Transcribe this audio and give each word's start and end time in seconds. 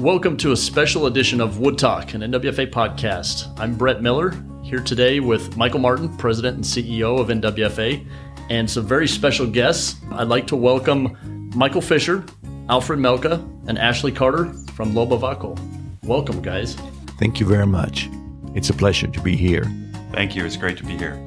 Welcome 0.00 0.38
to 0.38 0.52
a 0.52 0.56
special 0.56 1.04
edition 1.04 1.42
of 1.42 1.58
Wood 1.58 1.76
Talk, 1.76 2.14
an 2.14 2.22
NWFA 2.22 2.70
podcast. 2.70 3.52
I'm 3.60 3.76
Brett 3.76 4.00
Miller, 4.00 4.32
here 4.62 4.80
today 4.80 5.20
with 5.20 5.58
Michael 5.58 5.80
Martin, 5.80 6.16
President 6.16 6.54
and 6.56 6.64
CEO 6.64 7.20
of 7.20 7.28
NWFA, 7.28 8.06
and 8.48 8.70
some 8.70 8.86
very 8.86 9.06
special 9.06 9.46
guests. 9.46 10.00
I'd 10.12 10.28
like 10.28 10.46
to 10.46 10.56
welcome 10.56 11.50
Michael 11.54 11.82
Fischer, 11.82 12.24
Alfred 12.70 12.98
Melka, 12.98 13.46
and 13.68 13.78
Ashley 13.78 14.10
Carter 14.10 14.46
from 14.72 14.94
Loba-Wakol. 14.94 15.58
Welcome, 16.04 16.40
guys. 16.40 16.76
Thank 17.18 17.38
you 17.38 17.44
very 17.44 17.66
much. 17.66 18.08
It's 18.54 18.70
a 18.70 18.74
pleasure 18.74 19.08
to 19.08 19.20
be 19.20 19.36
here. 19.36 19.64
Thank 20.12 20.34
you. 20.34 20.46
It's 20.46 20.56
great 20.56 20.78
to 20.78 20.84
be 20.84 20.96
here. 20.96 21.22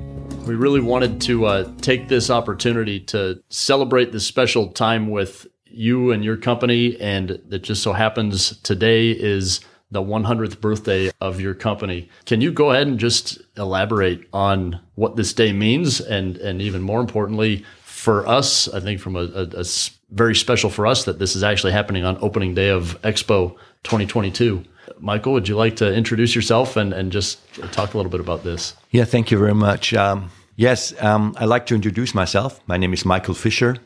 We 0.48 0.56
really 0.56 0.82
wanted 0.82 1.22
to 1.22 1.46
uh, 1.46 1.72
take 1.82 2.08
this 2.08 2.32
opportunity 2.32 3.00
to 3.02 3.44
celebrate 3.50 4.12
this 4.12 4.26
special 4.26 4.70
time 4.72 5.12
with 5.12 5.48
you 5.74 6.12
and 6.12 6.24
your 6.24 6.38
company. 6.38 7.00
And 7.00 7.32
it 7.52 7.64
just 7.64 7.84
so 7.84 7.94
happens 7.94 8.58
today 8.60 9.12
is 9.12 9.62
the 9.92 10.02
100th 10.02 10.60
birthday 10.60 11.12
of 11.22 11.40
your 11.40 11.54
company. 11.54 12.10
Can 12.26 12.42
you 12.42 12.52
go 12.52 12.72
ahead 12.72 12.88
and 12.88 13.00
just 13.00 13.40
elaborate 13.58 14.28
on 14.34 14.80
what 14.96 15.16
this 15.16 15.34
day 15.34 15.54
means? 15.54 16.02
And, 16.02 16.38
and 16.38 16.62
even 16.62 16.82
more 16.82 17.00
importantly, 17.00 17.64
for 17.84 18.28
us, 18.28 18.68
I 18.68 18.80
think 18.80 19.00
from 19.00 19.16
a, 19.16 19.26
a, 19.34 19.62
a 19.62 19.66
very 20.12 20.36
special 20.36 20.70
for 20.70 20.88
us 20.88 21.06
that 21.06 21.20
this 21.20 21.36
is 21.36 21.44
actually 21.44 21.74
happening 21.74 22.04
on 22.04 22.18
opening 22.22 22.54
day 22.54 22.70
of 22.70 23.00
Expo 23.04 23.56
2022. 23.84 24.64
Michael, 25.00 25.34
would 25.34 25.48
you 25.48 25.56
like 25.56 25.76
to 25.78 25.94
introduce 25.94 26.36
yourself 26.36 26.76
and, 26.76 26.92
and 26.92 27.12
just 27.12 27.40
talk 27.72 27.94
a 27.94 27.98
little 27.98 28.12
bit 28.12 28.20
about 28.20 28.44
this? 28.44 28.76
Yeah, 28.92 29.06
thank 29.06 29.32
you 29.32 29.38
very 29.38 29.56
much. 29.56 29.94
Um, 29.94 30.32
yes, 30.56 30.94
um, 31.02 31.36
I'd 31.38 31.46
like 31.46 31.66
to 31.68 31.76
introduce 31.76 32.14
myself. 32.14 32.62
My 32.68 32.78
name 32.78 32.94
is 32.94 33.06
Michael 33.06 33.34
Fischer. 33.34 33.78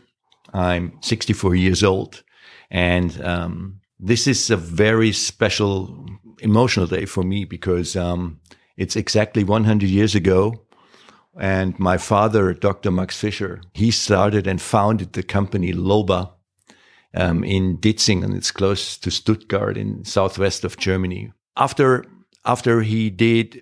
I'm 0.53 0.97
64 1.01 1.55
years 1.55 1.83
old. 1.83 2.23
And 2.69 3.21
um, 3.23 3.81
this 3.99 4.27
is 4.27 4.49
a 4.49 4.57
very 4.57 5.11
special, 5.11 6.05
emotional 6.39 6.87
day 6.87 7.05
for 7.05 7.23
me 7.23 7.45
because 7.45 7.95
um, 7.95 8.39
it's 8.75 8.95
exactly 8.95 9.43
100 9.43 9.89
years 9.89 10.15
ago. 10.15 10.63
And 11.39 11.77
my 11.79 11.97
father, 11.97 12.53
Dr. 12.53 12.91
Max 12.91 13.17
Fischer, 13.17 13.61
he 13.73 13.91
started 13.91 14.47
and 14.47 14.61
founded 14.61 15.13
the 15.13 15.23
company 15.23 15.71
Loba 15.71 16.31
um, 17.13 17.43
in 17.43 17.77
Ditzingen. 17.77 18.35
It's 18.35 18.51
close 18.51 18.97
to 18.97 19.11
Stuttgart 19.11 19.77
in 19.77 20.03
southwest 20.03 20.63
of 20.63 20.77
Germany. 20.77 21.31
After 21.55 22.05
after 22.45 22.81
he 22.81 23.09
did 23.09 23.61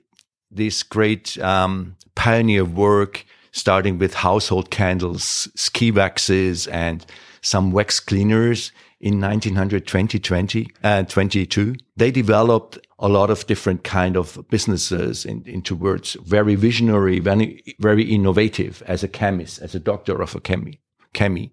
this 0.52 0.84
great 0.84 1.38
um, 1.40 1.96
pioneer 2.14 2.64
work 2.64 3.26
starting 3.56 3.98
with 3.98 4.14
household 4.14 4.70
candles, 4.70 5.48
ski 5.56 5.90
waxes, 5.90 6.68
and 6.68 7.06
some 7.42 7.72
wax 7.72 8.02
cleaners 8.02 8.74
in 9.00 9.22
1920, 9.22 10.20
20, 10.20 10.68
uh, 10.84 11.04
22. 11.04 11.76
They 11.96 12.12
developed 12.12 12.78
a 13.00 13.08
lot 13.08 13.30
of 13.30 13.48
different 13.48 13.86
kind 13.86 14.18
of 14.18 14.44
businesses 14.50 15.26
in, 15.26 15.42
in 15.46 15.62
towards 15.62 16.18
very 16.26 16.56
visionary, 16.56 17.20
very, 17.20 17.64
very 17.80 18.04
innovative 18.04 18.84
as 18.88 19.04
a 19.04 19.08
chemist, 19.08 19.62
as 19.62 19.74
a 19.74 19.80
doctor 19.80 20.22
of 20.22 20.36
a 20.36 20.42
chemi. 20.42 20.80
chemi. 21.14 21.52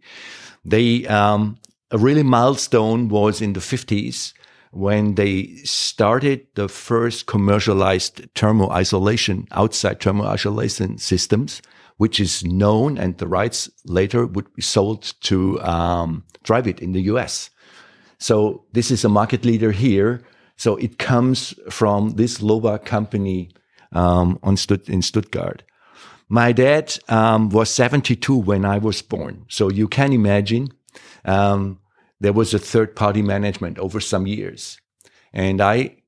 They, 0.64 1.06
um, 1.06 1.56
a 1.92 1.98
really 1.98 2.24
milestone 2.24 3.10
was 3.10 3.40
in 3.40 3.52
the 3.52 3.60
50s 3.60 4.32
when 4.72 5.14
they 5.14 5.54
started 5.62 6.46
the 6.54 6.68
first 6.68 7.26
commercialized 7.26 8.28
thermal 8.34 8.70
isolation, 8.72 9.46
outside 9.52 10.00
thermal 10.00 10.26
isolation 10.26 10.98
systems 10.98 11.62
which 12.02 12.18
is 12.18 12.44
known 12.44 12.98
and 12.98 13.18
the 13.18 13.28
rights 13.28 13.70
later 13.84 14.26
would 14.26 14.52
be 14.54 14.60
sold 14.60 15.14
to 15.20 15.60
um, 15.60 16.24
Dryvit 16.42 16.80
in 16.80 16.90
the 16.90 17.02
US. 17.02 17.48
So 18.18 18.64
this 18.72 18.90
is 18.90 19.04
a 19.04 19.08
market 19.08 19.44
leader 19.44 19.70
here. 19.70 20.20
So 20.56 20.74
it 20.78 20.98
comes 20.98 21.54
from 21.70 22.16
this 22.16 22.38
Loba 22.38 22.84
company 22.84 23.50
um, 23.92 24.40
on 24.42 24.56
Stutt 24.56 24.88
in 24.88 25.00
Stuttgart. 25.00 25.62
My 26.28 26.50
dad 26.50 26.98
um, 27.08 27.50
was 27.50 27.70
72 27.70 28.36
when 28.36 28.64
I 28.64 28.78
was 28.78 29.00
born. 29.00 29.44
So 29.48 29.70
you 29.70 29.86
can 29.86 30.12
imagine 30.12 30.72
um, 31.24 31.78
there 32.18 32.32
was 32.32 32.52
a 32.52 32.58
third 32.58 32.96
party 32.96 33.22
management 33.22 33.78
over 33.78 34.00
some 34.00 34.26
years. 34.26 34.76
And 35.32 35.60
I 35.60 35.98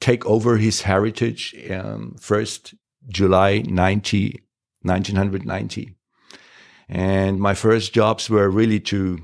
take 0.00 0.24
over 0.24 0.56
his 0.56 0.80
heritage 0.80 1.54
um, 1.70 2.16
first 2.18 2.74
July 3.10 3.62
90, 3.66 4.47
1990. 4.82 5.94
And 6.88 7.38
my 7.38 7.54
first 7.54 7.92
jobs 7.92 8.30
were 8.30 8.48
really 8.48 8.80
to, 8.80 9.18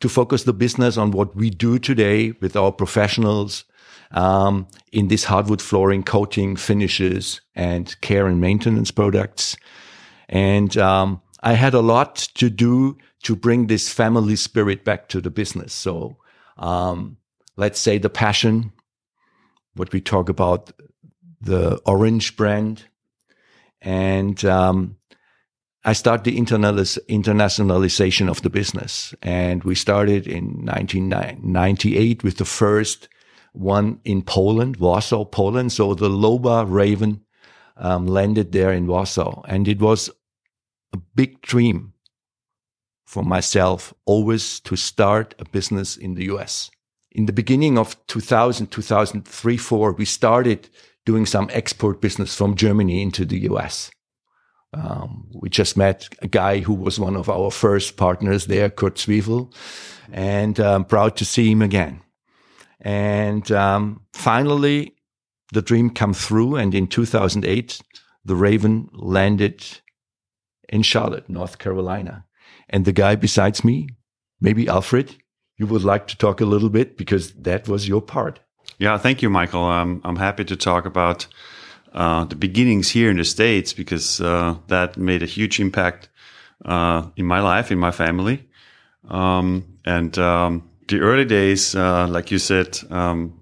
to 0.00 0.08
focus 0.08 0.44
the 0.44 0.52
business 0.52 0.96
on 0.96 1.12
what 1.12 1.34
we 1.34 1.50
do 1.50 1.78
today 1.78 2.32
with 2.40 2.56
our 2.56 2.72
professionals 2.72 3.64
um, 4.10 4.66
in 4.92 5.08
this 5.08 5.24
hardwood 5.24 5.62
flooring 5.62 6.02
coating 6.02 6.56
finishes 6.56 7.40
and 7.54 8.00
care 8.00 8.26
and 8.26 8.40
maintenance 8.40 8.90
products. 8.90 9.56
And 10.28 10.76
um, 10.76 11.20
I 11.42 11.54
had 11.54 11.74
a 11.74 11.80
lot 11.80 12.16
to 12.34 12.50
do 12.50 12.96
to 13.24 13.34
bring 13.34 13.66
this 13.66 13.92
family 13.92 14.36
spirit 14.36 14.84
back 14.84 15.08
to 15.08 15.20
the 15.20 15.30
business. 15.30 15.72
So 15.72 16.16
um, 16.58 17.16
let's 17.56 17.80
say 17.80 17.98
the 17.98 18.10
passion, 18.10 18.72
what 19.74 19.92
we 19.92 20.00
talk 20.00 20.28
about, 20.28 20.72
the 21.40 21.80
orange 21.86 22.36
brand, 22.36 22.84
and 23.84 24.44
um, 24.46 24.96
I 25.84 25.92
started 25.92 26.24
the 26.24 26.38
internationalization 26.38 28.30
of 28.30 28.40
the 28.40 28.48
business. 28.48 29.14
And 29.20 29.62
we 29.64 29.74
started 29.74 30.26
in 30.26 30.64
1998 30.64 32.24
with 32.24 32.38
the 32.38 32.46
first 32.46 33.10
one 33.52 34.00
in 34.04 34.22
Poland, 34.22 34.78
Warsaw, 34.78 35.26
Poland. 35.26 35.72
So 35.72 35.94
the 35.94 36.08
Loba 36.08 36.64
Raven 36.66 37.20
um, 37.76 38.06
landed 38.06 38.52
there 38.52 38.72
in 38.72 38.86
Warsaw. 38.86 39.42
And 39.46 39.68
it 39.68 39.80
was 39.80 40.08
a 40.94 40.98
big 41.14 41.42
dream 41.42 41.92
for 43.04 43.22
myself 43.22 43.92
always 44.06 44.60
to 44.60 44.76
start 44.76 45.34
a 45.38 45.44
business 45.44 45.98
in 45.98 46.14
the 46.14 46.24
US. 46.34 46.70
In 47.12 47.26
the 47.26 47.32
beginning 47.32 47.76
of 47.76 47.94
2000, 48.06 48.68
2003, 48.68 49.56
4, 49.58 49.92
we 49.92 50.06
started 50.06 50.70
doing 51.04 51.26
some 51.26 51.48
export 51.52 52.00
business 52.00 52.34
from 52.34 52.54
Germany 52.54 53.02
into 53.02 53.24
the 53.24 53.40
US. 53.50 53.90
Um, 54.72 55.28
we 55.32 55.48
just 55.48 55.76
met 55.76 56.08
a 56.20 56.28
guy 56.28 56.58
who 56.58 56.74
was 56.74 56.98
one 56.98 57.16
of 57.16 57.28
our 57.28 57.50
first 57.50 57.96
partners 57.96 58.46
there, 58.46 58.70
Kurt 58.70 58.96
Zwiefel, 58.96 59.54
and 60.12 60.58
um, 60.58 60.84
proud 60.84 61.16
to 61.16 61.24
see 61.24 61.50
him 61.50 61.62
again. 61.62 62.00
And 62.80 63.50
um, 63.52 64.00
finally, 64.12 64.96
the 65.52 65.62
dream 65.62 65.90
come 65.90 66.12
through, 66.12 66.56
and 66.56 66.74
in 66.74 66.86
2008, 66.86 67.80
the 68.24 68.34
Raven 68.34 68.88
landed 68.92 69.64
in 70.68 70.82
Charlotte, 70.82 71.28
North 71.28 71.58
Carolina. 71.58 72.24
And 72.68 72.84
the 72.84 72.92
guy 72.92 73.14
besides 73.14 73.64
me, 73.64 73.88
maybe 74.40 74.68
Alfred, 74.68 75.16
you 75.56 75.66
would 75.66 75.84
like 75.84 76.08
to 76.08 76.18
talk 76.18 76.40
a 76.40 76.46
little 76.46 76.70
bit 76.70 76.96
because 76.96 77.32
that 77.34 77.68
was 77.68 77.86
your 77.86 78.02
part. 78.02 78.40
Yeah, 78.78 78.98
thank 78.98 79.22
you, 79.22 79.30
Michael. 79.30 79.64
I'm 79.64 80.00
I'm 80.04 80.16
happy 80.16 80.44
to 80.44 80.56
talk 80.56 80.86
about 80.86 81.26
uh, 81.92 82.24
the 82.24 82.36
beginnings 82.36 82.90
here 82.90 83.10
in 83.10 83.16
the 83.16 83.24
states 83.24 83.72
because 83.72 84.20
uh, 84.20 84.56
that 84.68 84.96
made 84.96 85.22
a 85.22 85.26
huge 85.26 85.60
impact 85.60 86.08
uh, 86.64 87.06
in 87.16 87.26
my 87.26 87.40
life, 87.40 87.70
in 87.70 87.78
my 87.78 87.90
family, 87.92 88.48
um, 89.08 89.64
and 89.84 90.18
um, 90.18 90.68
the 90.88 91.00
early 91.00 91.24
days, 91.24 91.74
uh, 91.74 92.06
like 92.08 92.30
you 92.30 92.38
said. 92.38 92.78
Um, 92.90 93.40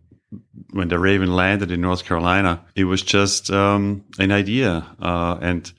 when 0.70 0.88
the 0.88 0.98
Raven 0.98 1.34
landed 1.36 1.70
in 1.70 1.82
North 1.82 2.06
Carolina, 2.06 2.64
it 2.74 2.84
was 2.84 3.02
just 3.02 3.50
um, 3.50 4.04
an 4.18 4.32
idea, 4.32 4.86
uh, 5.02 5.36
and 5.42 5.70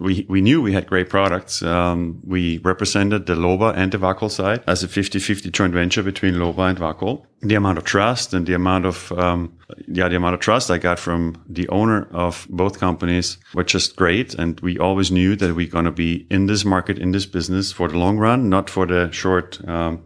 we, 0.00 0.26
we 0.28 0.40
knew 0.40 0.62
we 0.62 0.72
had 0.72 0.86
great 0.86 1.08
products. 1.08 1.62
Um, 1.62 2.20
we 2.24 2.58
represented 2.58 3.26
the 3.26 3.34
Loba 3.34 3.74
and 3.76 3.92
the 3.92 3.98
Wakol 3.98 4.30
side 4.30 4.62
as 4.66 4.82
a 4.82 4.88
50-50 4.88 5.50
joint 5.52 5.72
venture 5.72 6.02
between 6.02 6.34
Loba 6.34 6.70
and 6.70 6.78
Wakol. 6.78 7.24
The 7.40 7.54
amount 7.54 7.78
of 7.78 7.84
trust 7.84 8.32
and 8.34 8.46
the 8.46 8.54
amount 8.54 8.86
of, 8.86 9.12
um, 9.12 9.56
yeah, 9.88 10.08
the 10.08 10.16
amount 10.16 10.34
of 10.34 10.40
trust 10.40 10.70
I 10.70 10.78
got 10.78 10.98
from 10.98 11.42
the 11.48 11.68
owner 11.68 12.08
of 12.10 12.46
both 12.50 12.80
companies 12.80 13.38
were 13.54 13.64
just 13.64 13.96
great. 13.96 14.34
And 14.34 14.58
we 14.60 14.78
always 14.78 15.10
knew 15.10 15.36
that 15.36 15.54
we're 15.54 15.68
going 15.68 15.84
to 15.84 15.90
be 15.90 16.26
in 16.30 16.46
this 16.46 16.64
market, 16.64 16.98
in 16.98 17.12
this 17.12 17.26
business 17.26 17.72
for 17.72 17.88
the 17.88 17.98
long 17.98 18.18
run, 18.18 18.48
not 18.48 18.70
for 18.70 18.86
the 18.86 19.10
short, 19.12 19.60
um, 19.68 20.02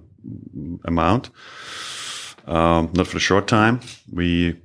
amount, 0.85 1.31
um, 2.47 2.91
not 2.95 3.07
for 3.07 3.15
the 3.15 3.21
short 3.21 3.47
time. 3.47 3.81
We, 4.13 4.61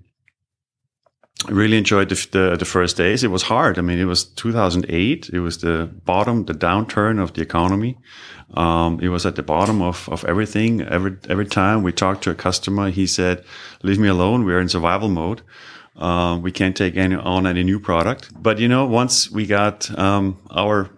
Really 1.48 1.78
enjoyed 1.78 2.10
the, 2.10 2.28
the, 2.32 2.56
the 2.58 2.66
first 2.66 2.98
days. 2.98 3.24
It 3.24 3.32
was 3.32 3.44
hard. 3.44 3.78
I 3.78 3.82
mean, 3.82 4.00
it 4.00 4.06
was 4.06 4.24
2008. 4.24 5.30
It 5.32 5.40
was 5.40 5.60
the 5.60 5.90
bottom, 6.06 6.46
the 6.46 6.54
downturn 6.54 7.22
of 7.22 7.34
the 7.34 7.42
economy. 7.42 7.98
Um, 8.54 9.00
it 9.02 9.10
was 9.10 9.26
at 9.26 9.36
the 9.36 9.44
bottom 9.44 9.82
of, 9.82 10.08
of 10.10 10.24
everything. 10.26 10.82
Every 10.82 11.18
every 11.30 11.46
time 11.46 11.84
we 11.84 11.92
talked 11.92 12.24
to 12.24 12.32
a 12.32 12.36
customer, 12.36 12.90
he 12.90 13.08
said, 13.08 13.44
"Leave 13.84 14.00
me 14.00 14.08
alone. 14.08 14.46
We're 14.46 14.60
in 14.60 14.70
survival 14.70 15.10
mode. 15.10 15.42
Um, 15.96 16.42
we 16.42 16.52
can't 16.52 16.76
take 16.76 16.96
any 16.96 17.16
on 17.16 17.48
any 17.48 17.64
new 17.64 17.80
product." 17.80 18.30
But 18.36 18.60
you 18.60 18.68
know, 18.68 18.86
once 18.86 19.32
we 19.32 19.46
got 19.46 19.90
um, 20.00 20.38
our 20.52 20.90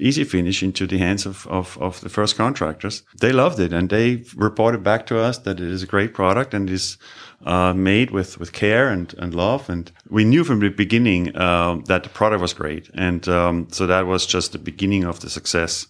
easy 0.00 0.24
finish 0.24 0.62
into 0.62 0.86
the 0.86 0.98
hands 0.98 1.26
of, 1.26 1.46
of, 1.46 1.78
of 1.78 2.00
the 2.00 2.08
first 2.08 2.36
contractors. 2.36 3.02
They 3.20 3.32
loved 3.32 3.60
it 3.60 3.72
and 3.72 3.88
they 3.88 4.24
reported 4.34 4.82
back 4.82 5.06
to 5.06 5.18
us 5.18 5.38
that 5.38 5.60
it 5.60 5.68
is 5.68 5.82
a 5.82 5.86
great 5.86 6.14
product 6.14 6.54
and 6.54 6.68
is 6.68 6.98
uh, 7.44 7.72
made 7.72 8.10
with, 8.10 8.38
with 8.38 8.52
care 8.52 8.88
and, 8.88 9.14
and 9.18 9.34
love. 9.34 9.68
And 9.70 9.90
we 10.08 10.24
knew 10.24 10.44
from 10.44 10.60
the 10.60 10.68
beginning 10.68 11.36
uh, 11.36 11.80
that 11.86 12.02
the 12.02 12.08
product 12.08 12.40
was 12.40 12.52
great. 12.52 12.90
And 12.94 13.28
um, 13.28 13.68
so 13.70 13.86
that 13.86 14.06
was 14.06 14.26
just 14.26 14.52
the 14.52 14.58
beginning 14.58 15.04
of 15.04 15.20
the 15.20 15.30
success. 15.30 15.86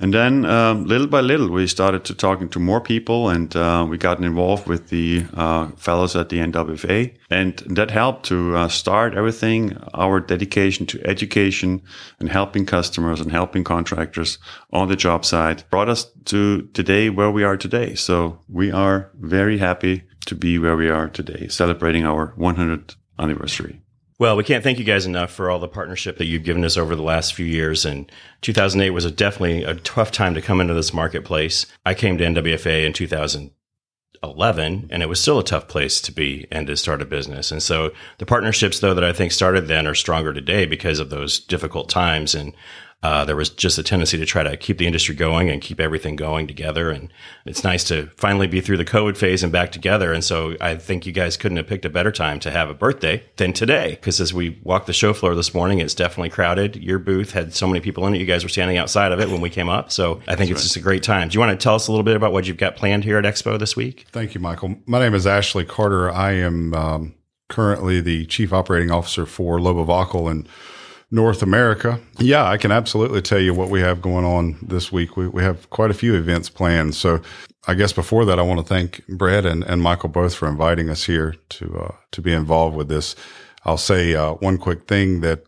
And 0.00 0.14
then 0.14 0.44
um, 0.44 0.84
little 0.84 1.08
by 1.08 1.20
little, 1.20 1.48
we 1.48 1.66
started 1.66 2.04
to 2.04 2.14
talking 2.14 2.48
to 2.50 2.60
more 2.60 2.80
people, 2.80 3.28
and 3.28 3.54
uh, 3.56 3.84
we 3.88 3.98
got 3.98 4.20
involved 4.20 4.68
with 4.68 4.90
the 4.90 5.26
uh, 5.34 5.70
fellows 5.70 6.14
at 6.14 6.28
the 6.28 6.38
NWFA, 6.38 7.16
and 7.30 7.58
that 7.66 7.90
helped 7.90 8.26
to 8.26 8.56
uh, 8.56 8.68
start 8.68 9.16
everything. 9.16 9.76
Our 9.94 10.20
dedication 10.20 10.86
to 10.86 11.04
education 11.04 11.82
and 12.20 12.28
helping 12.28 12.64
customers 12.64 13.20
and 13.20 13.32
helping 13.32 13.64
contractors 13.64 14.38
on 14.72 14.86
the 14.86 14.94
job 14.94 15.24
site 15.24 15.68
brought 15.68 15.88
us 15.88 16.06
to 16.26 16.62
today 16.74 17.10
where 17.10 17.32
we 17.32 17.42
are 17.42 17.56
today. 17.56 17.96
So 17.96 18.38
we 18.48 18.70
are 18.70 19.10
very 19.18 19.58
happy 19.58 20.04
to 20.28 20.34
be 20.34 20.58
where 20.58 20.76
we 20.76 20.88
are 20.88 21.08
today, 21.08 21.48
celebrating 21.48 22.04
our 22.04 22.34
100th 22.38 22.96
anniversary. 23.18 23.80
Well, 24.18 24.36
we 24.36 24.44
can't 24.44 24.64
thank 24.64 24.78
you 24.78 24.84
guys 24.84 25.06
enough 25.06 25.30
for 25.30 25.48
all 25.48 25.60
the 25.60 25.68
partnership 25.68 26.18
that 26.18 26.26
you've 26.26 26.42
given 26.42 26.64
us 26.64 26.76
over 26.76 26.96
the 26.96 27.02
last 27.02 27.34
few 27.34 27.46
years. 27.46 27.84
And 27.84 28.10
2008 28.42 28.90
was 28.90 29.04
a 29.04 29.10
definitely 29.10 29.62
a 29.62 29.76
tough 29.76 30.10
time 30.10 30.34
to 30.34 30.42
come 30.42 30.60
into 30.60 30.74
this 30.74 30.92
marketplace. 30.92 31.66
I 31.86 31.94
came 31.94 32.18
to 32.18 32.24
NWFA 32.24 32.84
in 32.84 32.92
2011, 32.92 34.88
and 34.90 35.02
it 35.02 35.08
was 35.08 35.20
still 35.20 35.38
a 35.38 35.44
tough 35.44 35.68
place 35.68 36.00
to 36.00 36.10
be 36.10 36.48
and 36.50 36.66
to 36.66 36.76
start 36.76 37.00
a 37.00 37.06
business. 37.06 37.52
And 37.52 37.62
so 37.62 37.92
the 38.18 38.26
partnerships, 38.26 38.80
though, 38.80 38.94
that 38.94 39.04
I 39.04 39.12
think 39.12 39.30
started 39.30 39.68
then 39.68 39.86
are 39.86 39.94
stronger 39.94 40.32
today 40.32 40.66
because 40.66 40.98
of 40.98 41.10
those 41.10 41.38
difficult 41.38 41.88
times. 41.88 42.34
And 42.34 42.54
uh, 43.00 43.24
there 43.24 43.36
was 43.36 43.50
just 43.50 43.78
a 43.78 43.82
tendency 43.84 44.18
to 44.18 44.26
try 44.26 44.42
to 44.42 44.56
keep 44.56 44.78
the 44.78 44.86
industry 44.86 45.14
going 45.14 45.48
and 45.48 45.62
keep 45.62 45.78
everything 45.78 46.16
going 46.16 46.48
together. 46.48 46.90
And 46.90 47.12
it's 47.46 47.62
nice 47.62 47.84
to 47.84 48.06
finally 48.16 48.48
be 48.48 48.60
through 48.60 48.78
the 48.78 48.84
COVID 48.84 49.16
phase 49.16 49.44
and 49.44 49.52
back 49.52 49.70
together. 49.70 50.12
And 50.12 50.24
so 50.24 50.56
I 50.60 50.74
think 50.74 51.06
you 51.06 51.12
guys 51.12 51.36
couldn't 51.36 51.58
have 51.58 51.68
picked 51.68 51.84
a 51.84 51.90
better 51.90 52.10
time 52.10 52.40
to 52.40 52.50
have 52.50 52.68
a 52.68 52.74
birthday 52.74 53.22
than 53.36 53.52
today. 53.52 53.90
Because 53.90 54.20
as 54.20 54.34
we 54.34 54.58
walked 54.64 54.88
the 54.88 54.92
show 54.92 55.12
floor 55.12 55.36
this 55.36 55.54
morning, 55.54 55.78
it's 55.78 55.94
definitely 55.94 56.30
crowded. 56.30 56.74
Your 56.76 56.98
booth 56.98 57.30
had 57.30 57.54
so 57.54 57.68
many 57.68 57.78
people 57.78 58.04
in 58.08 58.16
it. 58.16 58.18
You 58.18 58.26
guys 58.26 58.42
were 58.42 58.48
standing 58.48 58.78
outside 58.78 59.12
of 59.12 59.20
it 59.20 59.28
when 59.28 59.40
we 59.40 59.50
came 59.50 59.68
up. 59.68 59.92
So 59.92 60.14
I 60.26 60.34
think 60.34 60.38
That's 60.38 60.40
it's 60.40 60.50
right. 60.50 60.62
just 60.64 60.76
a 60.76 60.80
great 60.80 61.04
time. 61.04 61.28
Do 61.28 61.34
you 61.34 61.40
want 61.40 61.58
to 61.58 61.62
tell 61.62 61.76
us 61.76 61.86
a 61.86 61.92
little 61.92 62.04
bit 62.04 62.16
about 62.16 62.32
what 62.32 62.48
you've 62.48 62.56
got 62.56 62.74
planned 62.74 63.04
here 63.04 63.16
at 63.16 63.24
Expo 63.24 63.60
this 63.60 63.76
week? 63.76 64.06
Thank 64.10 64.34
you, 64.34 64.40
Michael. 64.40 64.74
My 64.86 64.98
name 64.98 65.14
is 65.14 65.24
Ashley 65.24 65.64
Carter. 65.64 66.10
I 66.10 66.32
am 66.32 66.74
um, 66.74 67.14
currently 67.48 68.00
the 68.00 68.26
Chief 68.26 68.52
Operating 68.52 68.90
Officer 68.90 69.24
for 69.24 69.58
Loba-Wakol 69.60 70.28
and 70.28 70.48
North 71.10 71.42
America. 71.42 72.00
Yeah, 72.18 72.46
I 72.46 72.58
can 72.58 72.70
absolutely 72.70 73.22
tell 73.22 73.38
you 73.38 73.54
what 73.54 73.70
we 73.70 73.80
have 73.80 74.02
going 74.02 74.24
on 74.24 74.58
this 74.60 74.92
week. 74.92 75.16
We, 75.16 75.26
we 75.28 75.42
have 75.42 75.70
quite 75.70 75.90
a 75.90 75.94
few 75.94 76.14
events 76.14 76.50
planned. 76.50 76.94
So 76.94 77.22
I 77.66 77.74
guess 77.74 77.92
before 77.92 78.24
that, 78.26 78.38
I 78.38 78.42
want 78.42 78.60
to 78.60 78.66
thank 78.66 79.06
Brett 79.08 79.46
and, 79.46 79.64
and 79.64 79.80
Michael 79.82 80.10
both 80.10 80.34
for 80.34 80.48
inviting 80.48 80.90
us 80.90 81.04
here 81.04 81.34
to, 81.50 81.78
uh, 81.78 81.94
to 82.12 82.20
be 82.20 82.32
involved 82.32 82.76
with 82.76 82.88
this. 82.88 83.16
I'll 83.64 83.78
say, 83.78 84.14
uh, 84.14 84.34
one 84.34 84.58
quick 84.58 84.86
thing 84.86 85.20
that, 85.20 85.44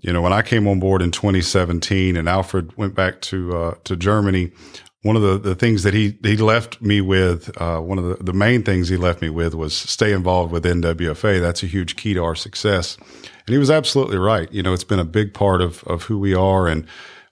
you 0.00 0.12
know, 0.12 0.22
when 0.22 0.32
I 0.32 0.42
came 0.42 0.66
on 0.68 0.80
board 0.80 1.02
in 1.02 1.10
2017 1.10 2.16
and 2.16 2.28
Alfred 2.28 2.76
went 2.76 2.94
back 2.94 3.20
to, 3.22 3.56
uh, 3.56 3.74
to 3.84 3.96
Germany, 3.96 4.52
one 5.02 5.16
of 5.16 5.22
the, 5.22 5.38
the 5.38 5.54
things 5.54 5.82
that 5.82 5.92
he, 5.92 6.18
he 6.22 6.36
left 6.36 6.80
me 6.80 7.00
with, 7.00 7.50
uh, 7.60 7.78
one 7.80 7.98
of 7.98 8.04
the, 8.04 8.24
the 8.24 8.32
main 8.32 8.62
things 8.62 8.88
he 8.88 8.96
left 8.96 9.20
me 9.20 9.28
with 9.28 9.54
was 9.54 9.76
stay 9.76 10.12
involved 10.12 10.52
with 10.52 10.64
NWFA. 10.64 11.40
That's 11.40 11.62
a 11.62 11.66
huge 11.66 11.96
key 11.96 12.14
to 12.14 12.24
our 12.24 12.34
success. 12.34 12.96
And 13.46 13.52
he 13.52 13.58
was 13.58 13.70
absolutely 13.70 14.16
right. 14.16 14.50
You 14.52 14.62
know, 14.62 14.72
it's 14.72 14.84
been 14.84 14.98
a 14.98 15.04
big 15.04 15.34
part 15.34 15.60
of, 15.60 15.84
of 15.84 16.04
who 16.04 16.18
we 16.18 16.34
are 16.34 16.66
and 16.66 16.86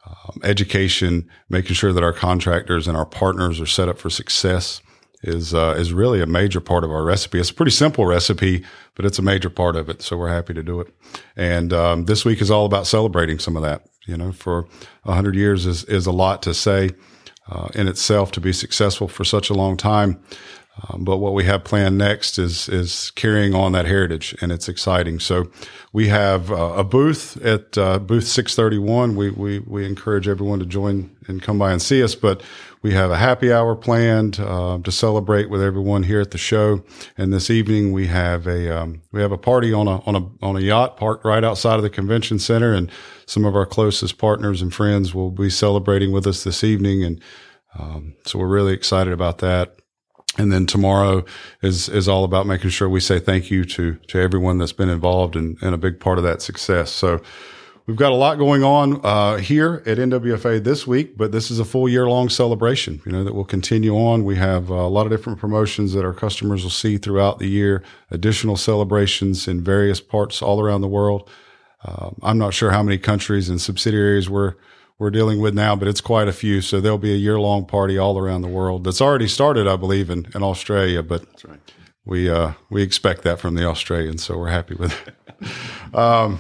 um, 0.07 0.41
education, 0.45 1.29
making 1.49 1.75
sure 1.75 1.93
that 1.93 2.03
our 2.03 2.13
contractors 2.13 2.87
and 2.87 2.97
our 2.97 3.07
partners 3.07 3.61
are 3.61 3.67
set 3.67 3.89
up 3.89 3.99
for 3.99 4.11
success 4.11 4.83
is, 5.23 5.55
uh, 5.55 5.75
is 5.79 5.93
really 5.93 6.21
a 6.21 6.27
major 6.27 6.61
part 6.61 6.85
of 6.85 6.91
our 6.91 7.05
recipe. 7.05 7.39
It's 7.39 7.51
a 7.51 7.55
pretty 7.55 7.71
simple 7.71 8.05
recipe, 8.05 8.65
but 8.95 9.07
it's 9.07 9.19
a 9.19 9.23
major 9.23 9.49
part 9.49 9.77
of 9.77 9.89
it. 9.89 10.03
So 10.03 10.17
we're 10.17 10.29
happy 10.29 10.53
to 10.55 10.63
do 10.63 10.81
it. 10.81 10.93
And, 11.37 11.73
um, 11.73 12.05
this 12.07 12.25
week 12.25 12.43
is 12.43 12.51
all 12.51 12.67
about 12.67 12.87
celebrating 12.87 13.39
some 13.39 13.57
of 13.57 13.63
that. 13.63 13.87
You 14.05 14.17
know, 14.17 14.33
for 14.33 14.67
a 15.05 15.15
hundred 15.15 15.37
years 15.37 15.65
is, 15.65 15.85
is 15.85 16.07
a 16.07 16.13
lot 16.13 16.43
to 16.43 16.55
say. 16.55 16.91
Uh, 17.49 17.69
in 17.75 17.89
itself 17.89 18.31
to 18.31 18.41
be 18.41 18.53
successful 18.53 19.09
for 19.09 19.25
such 19.25 19.51
a 19.51 19.53
long 19.53 19.77
time. 19.77 20.23
Um, 20.89 21.05
but 21.05 21.19
what 21.19 21.35
we 21.35 21.45
have 21.45 21.65
planned 21.65 21.99
next 21.99 22.39
is 22.39 22.67
is 22.69 23.11
carrying 23.11 23.55
on 23.55 23.73
that 23.73 23.85
heritage, 23.85 24.35
and 24.41 24.51
it's 24.51 24.71
exciting. 24.71 25.21
So 25.21 25.51
we 25.93 26.09
have 26.09 26.51
uh, 26.51 26.73
a 26.77 26.83
booth 26.85 27.37
at 27.45 27.77
uh, 27.77 27.99
booth 27.99 28.27
631. 28.27 29.15
We, 29.15 29.31
we 29.31 29.59
we 29.59 29.85
encourage 29.85 30.27
everyone 30.27 30.61
to 30.61 30.67
join 30.67 31.15
and 31.29 31.43
come 31.43 31.59
by 31.59 31.73
and 31.73 31.83
see 31.83 32.03
us. 32.03 32.15
But 32.15 32.43
we 32.81 32.95
have 32.95 33.11
a 33.11 33.19
happy 33.19 33.53
hour 33.53 33.77
planned 33.77 34.41
uh, 34.41 34.79
to 34.83 34.91
celebrate 34.91 35.51
with 35.51 35.63
everyone 35.63 36.05
here 36.05 36.23
at 36.23 36.31
the 36.31 36.39
show. 36.39 36.83
And 37.19 37.35
this 37.35 37.51
evening 37.51 37.93
we 37.93 38.07
have 38.07 38.47
a 38.47 38.75
um, 38.75 39.03
we 39.13 39.21
have 39.21 39.33
a 39.33 39.39
party 39.39 39.75
on 39.75 39.87
a 39.89 40.01
on 40.07 40.17
a 40.17 40.27
on 40.45 40.57
a 40.57 40.61
yacht 40.61 40.97
parked 40.97 41.27
right 41.27 41.45
outside 41.45 41.77
of 41.77 41.83
the 41.83 41.91
convention 41.91 42.39
center, 42.39 42.73
and 42.73 42.91
some 43.27 43.45
of 43.45 43.55
our 43.55 43.67
closest 43.67 44.17
partners 44.17 44.63
and 44.63 44.73
friends 44.73 45.15
will 45.15 45.31
be 45.31 45.51
celebrating 45.51 46.13
with 46.13 46.27
us 46.27 46.45
this 46.45 46.65
evening. 46.65 47.05
And 47.05 47.21
um, 47.79 48.15
so 48.25 48.39
we're 48.39 48.49
really 48.49 48.73
excited 48.73 49.13
about 49.13 49.39
that. 49.39 49.82
And 50.39 50.51
then 50.51 50.67
tomorrow 50.67 51.25
is, 51.61 51.89
is 51.89 52.09
all 52.09 52.25
about 52.25 52.47
making 52.47 52.71
sure 52.71 52.89
we 52.89 53.01
say 53.01 53.19
thank 53.19 53.51
you 53.51 53.65
to, 53.67 53.97
to 54.09 54.19
everyone 54.19 54.59
that's 54.59 54.73
been 54.73 54.89
involved 54.89 55.37
and, 55.37 55.63
a 55.63 55.77
big 55.77 56.01
part 56.01 56.17
of 56.17 56.25
that 56.25 56.41
success. 56.41 56.91
So 56.91 57.21
we've 57.87 57.99
got 57.99 58.13
a 58.13 58.17
lot 58.17 58.39
going 58.39 58.65
on, 58.65 59.01
uh, 59.05 59.37
here 59.37 59.83
at 59.85 59.99
NWFA 59.99 60.65
this 60.65 60.87
week, 60.87 61.19
but 61.19 61.33
this 61.33 61.51
is 61.51 61.59
a 61.59 61.67
full 61.67 61.87
year 61.87 62.09
long 62.09 62.31
celebration, 62.31 63.03
you 63.05 63.13
know, 63.13 63.25
that 63.25 63.35
will 63.35 63.45
continue 63.45 63.95
on. 63.95 64.25
We 64.25 64.37
have 64.37 64.71
a 64.71 64.87
lot 64.87 65.05
of 65.05 65.13
different 65.13 65.39
promotions 65.39 65.93
that 65.93 66.05
our 66.05 66.15
customers 66.15 66.63
will 66.63 66.71
see 66.71 66.97
throughout 66.97 67.39
the 67.39 67.49
year, 67.49 67.83
additional 68.11 68.57
celebrations 68.57 69.47
in 69.47 69.63
various 69.63 70.01
parts 70.01 70.41
all 70.41 70.63
around 70.63 70.81
the 70.81 70.89
world. 70.89 71.29
Um, 71.85 72.17
I'm 72.23 72.39
not 72.39 72.55
sure 72.55 72.71
how 72.71 72.83
many 72.83 72.97
countries 72.97 73.51
and 73.51 73.61
subsidiaries 73.61 74.31
we're, 74.31 74.55
we're 75.03 75.11
dealing 75.11 75.41
with 75.41 75.53
now, 75.53 75.75
but 75.75 75.89
it's 75.89 76.01
quite 76.01 76.29
a 76.29 76.33
few. 76.33 76.63
So 76.63 76.81
there'll 76.81 76.97
be 76.97 77.13
a 77.13 77.17
year 77.17 77.39
long 77.39 77.67
party 77.67 77.99
all 77.99 78.17
around 78.17 78.43
the 78.43 78.49
world 78.49 78.85
that's 78.85 79.01
already 79.01 79.27
started, 79.27 79.67
I 79.67 79.77
believe, 79.77 80.09
in, 80.09 80.29
in 80.35 80.43
Australia. 80.43 81.03
But 81.03 81.27
right. 81.45 81.61
we 82.05 82.31
uh, 82.31 82.53
we 82.71 82.83
expect 82.83 83.23
that 83.23 83.41
from 83.41 83.57
the 83.57 83.67
Australians, 83.67 84.25
so 84.25 84.39
we're 84.39 84.49
happy 84.49 84.77
with 84.77 84.95
it. 85.07 85.95
um, 85.95 86.39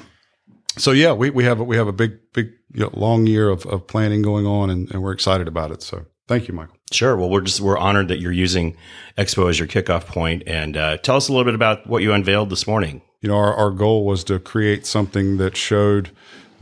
so 0.78 0.92
yeah, 0.92 1.12
we, 1.12 1.30
we 1.30 1.44
have 1.44 1.60
we 1.60 1.76
have 1.76 1.88
a 1.88 1.92
big 1.92 2.18
big 2.32 2.52
you 2.72 2.84
know, 2.84 2.90
long 2.94 3.26
year 3.26 3.48
of, 3.48 3.66
of 3.66 3.86
planning 3.86 4.22
going 4.22 4.46
on, 4.46 4.70
and, 4.70 4.90
and 4.92 5.02
we're 5.02 5.12
excited 5.12 5.48
about 5.48 5.72
it. 5.72 5.82
So 5.82 6.06
thank 6.28 6.46
you, 6.46 6.54
Michael. 6.54 6.76
Sure. 6.92 7.16
Well, 7.16 7.30
we're 7.30 7.40
just 7.40 7.60
we're 7.60 7.78
honored 7.78 8.08
that 8.08 8.20
you're 8.20 8.32
using 8.32 8.76
Expo 9.18 9.50
as 9.50 9.58
your 9.58 9.68
kickoff 9.68 10.06
point, 10.06 10.44
and 10.46 10.76
uh, 10.76 10.96
tell 10.98 11.16
us 11.16 11.28
a 11.28 11.32
little 11.32 11.44
bit 11.44 11.54
about 11.54 11.86
what 11.88 12.02
you 12.02 12.12
unveiled 12.12 12.50
this 12.50 12.66
morning. 12.66 13.02
You 13.20 13.28
know, 13.28 13.36
our, 13.36 13.54
our 13.54 13.70
goal 13.70 14.04
was 14.04 14.24
to 14.24 14.38
create 14.38 14.86
something 14.86 15.36
that 15.38 15.56
showed 15.56 16.10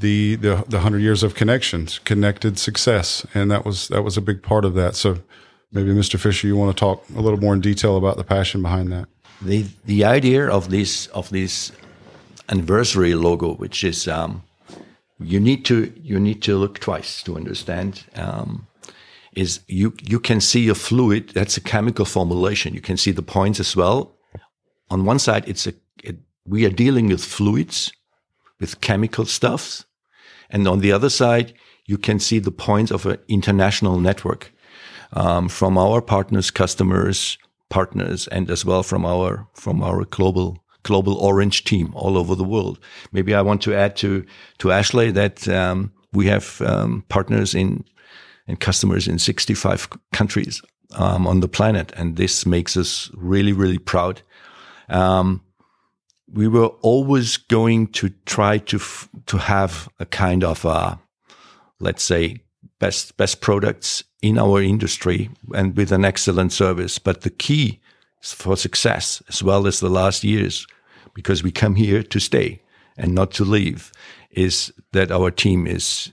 the 0.01 0.37
the 0.37 0.65
the 0.69 0.81
hundred 0.81 1.01
years 1.01 1.23
of 1.23 1.35
connections, 1.35 1.99
connected 2.01 2.59
success, 2.59 3.27
and 3.35 3.51
that 3.51 3.65
was 3.65 3.89
that 3.89 4.03
was 4.03 4.17
a 4.17 4.21
big 4.21 4.43
part 4.43 4.65
of 4.65 4.75
that. 4.75 4.97
So 4.97 5.19
maybe 5.73 5.91
Mr. 5.91 6.19
Fischer, 6.19 6.47
you 6.47 6.57
want 6.57 6.77
to 6.77 6.81
talk 6.81 7.05
a 7.17 7.21
little 7.21 7.39
more 7.39 7.55
in 7.55 7.61
detail 7.61 7.97
about 7.97 8.17
the 8.17 8.25
passion 8.25 8.63
behind 8.63 8.91
that. 8.93 9.09
The 9.43 9.67
the 9.85 10.05
idea 10.05 10.49
of 10.49 10.71
this 10.71 11.07
of 11.09 11.29
this 11.31 11.73
anniversary 12.49 13.15
logo, 13.15 13.55
which 13.55 13.85
is 13.85 14.09
um, 14.09 14.43
you 15.19 15.41
need 15.41 15.65
to 15.67 15.93
you 16.03 16.19
need 16.19 16.43
to 16.43 16.57
look 16.57 16.79
twice 16.79 17.23
to 17.25 17.37
understand. 17.37 18.05
Um, 18.15 18.67
is 19.33 19.61
you 19.69 19.95
you 20.03 20.19
can 20.19 20.41
see 20.41 20.69
a 20.69 20.75
fluid 20.75 21.31
that's 21.31 21.57
a 21.57 21.61
chemical 21.61 22.05
formulation. 22.05 22.75
You 22.75 22.81
can 22.81 22.97
see 22.97 23.13
the 23.13 23.23
points 23.23 23.61
as 23.61 23.77
well. 23.77 24.17
On 24.89 25.05
one 25.05 25.19
side, 25.19 25.49
it's 25.49 25.67
a 25.67 25.75
it, 26.03 26.17
we 26.45 26.67
are 26.67 26.71
dealing 26.71 27.09
with 27.09 27.25
fluids, 27.25 27.93
with 28.59 28.81
chemical 28.81 29.25
stuffs, 29.25 29.85
and 30.51 30.67
on 30.69 30.81
the 30.81 30.93
other 30.93 31.11
side, 31.11 31.55
you 31.87 31.99
can 31.99 32.19
see 32.19 32.39
the 32.39 32.53
points 32.53 32.91
of 32.93 33.07
an 33.07 33.19
international 33.29 33.99
network 33.99 34.53
um, 35.13 35.49
from 35.49 35.77
our 35.79 36.01
partners, 36.01 36.51
customers, 36.51 37.39
partners, 37.69 38.29
and 38.29 38.51
as 38.51 38.65
well 38.65 38.83
from 38.83 39.05
our 39.05 39.47
from 39.55 39.83
our 39.83 40.05
global 40.05 40.63
global 40.83 41.15
orange 41.17 41.65
team 41.65 41.93
all 41.95 42.17
over 42.17 42.35
the 42.35 42.45
world. 42.45 42.79
Maybe 43.13 43.35
I 43.35 43.43
want 43.43 43.63
to 43.63 43.75
add 43.75 43.97
to 43.97 44.25
to 44.59 44.73
Ashley 44.73 45.11
that 45.13 45.49
um, 45.49 45.93
we 46.13 46.27
have 46.27 46.61
um, 46.63 47.05
partners 47.09 47.55
in 47.55 47.85
and 48.47 48.59
customers 48.59 49.07
in 49.07 49.19
65 49.19 49.89
countries 50.13 50.61
um, 50.97 51.27
on 51.27 51.41
the 51.41 51.49
planet, 51.49 51.93
and 51.97 52.17
this 52.17 52.47
makes 52.47 52.77
us 52.77 53.11
really 53.15 53.53
really 53.53 53.79
proud. 53.79 54.23
Um, 54.89 55.41
we 56.33 56.49
were 56.49 56.69
always 56.83 57.37
going 57.37 57.89
to 57.89 58.11
try 58.27 58.59
to 58.59 58.77
f- 58.77 59.09
to 59.27 59.39
have 59.39 59.89
a 59.99 60.07
kind 60.07 60.45
of 60.45 60.65
a, 60.65 60.99
let's 61.81 62.03
say 62.03 62.43
best 62.79 63.17
best 63.17 63.41
products 63.41 64.05
in 64.23 64.39
our 64.39 64.63
industry 64.63 65.31
and 65.55 65.77
with 65.77 65.93
an 65.93 66.05
excellent 66.05 66.53
service. 66.53 66.99
But 66.99 67.23
the 67.23 67.31
key 67.31 67.81
for 68.23 68.57
success, 68.57 69.23
as 69.29 69.43
well 69.43 69.67
as 69.67 69.81
the 69.81 69.89
last 69.89 70.25
years, 70.25 70.67
because 71.15 71.43
we 71.43 71.51
come 71.51 71.75
here 71.75 72.03
to 72.03 72.21
stay 72.21 72.63
and 72.97 73.15
not 73.15 73.31
to 73.33 73.45
leave, 73.45 73.93
is 74.31 74.73
that 74.93 75.11
our 75.11 75.31
team 75.31 75.67
is 75.67 76.13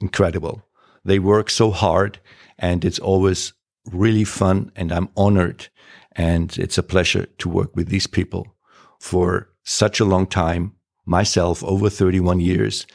incredible. 0.00 0.62
They 1.04 1.18
work 1.18 1.50
so 1.50 1.70
hard 1.70 2.18
and 2.58 2.84
it's 2.84 2.98
always 2.98 3.52
really 3.92 4.24
fun 4.24 4.72
and 4.74 4.92
I'm 4.92 5.08
honored 5.16 5.68
and 6.12 6.56
it's 6.58 6.78
a 6.78 6.82
pleasure 6.82 7.26
to 7.38 7.48
work 7.48 7.76
with 7.76 7.88
these 7.88 8.06
people 8.08 8.55
for 8.98 9.48
such 9.64 10.00
a 10.00 10.04
long 10.04 10.26
time, 10.26 10.74
myself 11.04 11.62
over 11.64 11.88
31 11.88 12.40
years. 12.40 12.86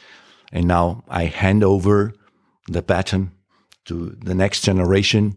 And 0.52 0.66
now 0.66 1.04
I 1.08 1.24
hand 1.24 1.64
over 1.64 2.12
the 2.68 2.82
baton 2.82 3.32
to 3.86 4.16
the 4.22 4.34
next 4.34 4.62
generation 4.62 5.36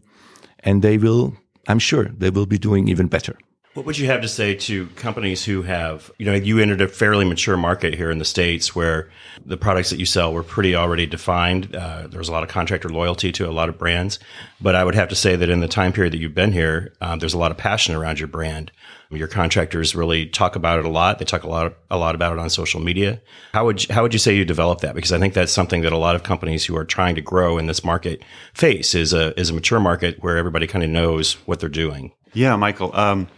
and 0.60 0.82
they 0.82 0.98
will, 0.98 1.34
I'm 1.68 1.78
sure 1.78 2.04
they 2.04 2.30
will 2.30 2.46
be 2.46 2.58
doing 2.58 2.88
even 2.88 3.06
better. 3.06 3.36
What 3.74 3.84
would 3.84 3.98
you 3.98 4.06
have 4.06 4.22
to 4.22 4.28
say 4.28 4.54
to 4.54 4.86
companies 4.96 5.44
who 5.44 5.60
have, 5.60 6.10
you 6.16 6.24
know, 6.24 6.32
you 6.32 6.58
entered 6.60 6.80
a 6.80 6.88
fairly 6.88 7.26
mature 7.26 7.58
market 7.58 7.94
here 7.94 8.10
in 8.10 8.18
the 8.18 8.24
States 8.24 8.74
where 8.74 9.10
the 9.44 9.58
products 9.58 9.90
that 9.90 9.98
you 9.98 10.06
sell 10.06 10.32
were 10.32 10.42
pretty 10.42 10.74
already 10.74 11.04
defined. 11.04 11.76
Uh, 11.76 12.06
there 12.06 12.18
was 12.18 12.30
a 12.30 12.32
lot 12.32 12.42
of 12.42 12.48
contractor 12.48 12.88
loyalty 12.88 13.32
to 13.32 13.46
a 13.46 13.52
lot 13.52 13.68
of 13.68 13.76
brands. 13.76 14.18
But 14.62 14.76
I 14.76 14.82
would 14.82 14.94
have 14.94 15.10
to 15.10 15.14
say 15.14 15.36
that 15.36 15.50
in 15.50 15.60
the 15.60 15.68
time 15.68 15.92
period 15.92 16.14
that 16.14 16.18
you've 16.18 16.34
been 16.34 16.52
here, 16.52 16.94
um, 17.02 17.18
there's 17.18 17.34
a 17.34 17.38
lot 17.38 17.50
of 17.50 17.58
passion 17.58 17.94
around 17.94 18.18
your 18.18 18.28
brand. 18.28 18.72
Your 19.10 19.28
contractors 19.28 19.94
really 19.94 20.26
talk 20.26 20.56
about 20.56 20.80
it 20.80 20.84
a 20.84 20.88
lot. 20.88 21.18
They 21.18 21.24
talk 21.24 21.44
a 21.44 21.48
lot, 21.48 21.74
a 21.90 21.96
lot 21.96 22.16
about 22.16 22.32
it 22.32 22.38
on 22.40 22.50
social 22.50 22.80
media. 22.80 23.20
How 23.52 23.64
would 23.64 23.86
you, 23.86 23.94
how 23.94 24.02
would 24.02 24.12
you 24.12 24.18
say 24.18 24.34
you 24.34 24.44
develop 24.44 24.80
that? 24.80 24.94
Because 24.96 25.12
I 25.12 25.18
think 25.18 25.32
that's 25.34 25.52
something 25.52 25.82
that 25.82 25.92
a 25.92 25.96
lot 25.96 26.16
of 26.16 26.24
companies 26.24 26.64
who 26.64 26.76
are 26.76 26.84
trying 26.84 27.14
to 27.14 27.20
grow 27.20 27.56
in 27.56 27.66
this 27.66 27.84
market 27.84 28.22
face 28.52 28.94
is 28.94 29.12
a 29.12 29.38
is 29.38 29.50
a 29.50 29.54
mature 29.54 29.78
market 29.78 30.22
where 30.22 30.36
everybody 30.36 30.66
kind 30.66 30.82
of 30.82 30.90
knows 30.90 31.34
what 31.46 31.60
they're 31.60 31.68
doing. 31.68 32.12
Yeah, 32.32 32.56
Michael. 32.56 32.94
Um, 32.96 33.28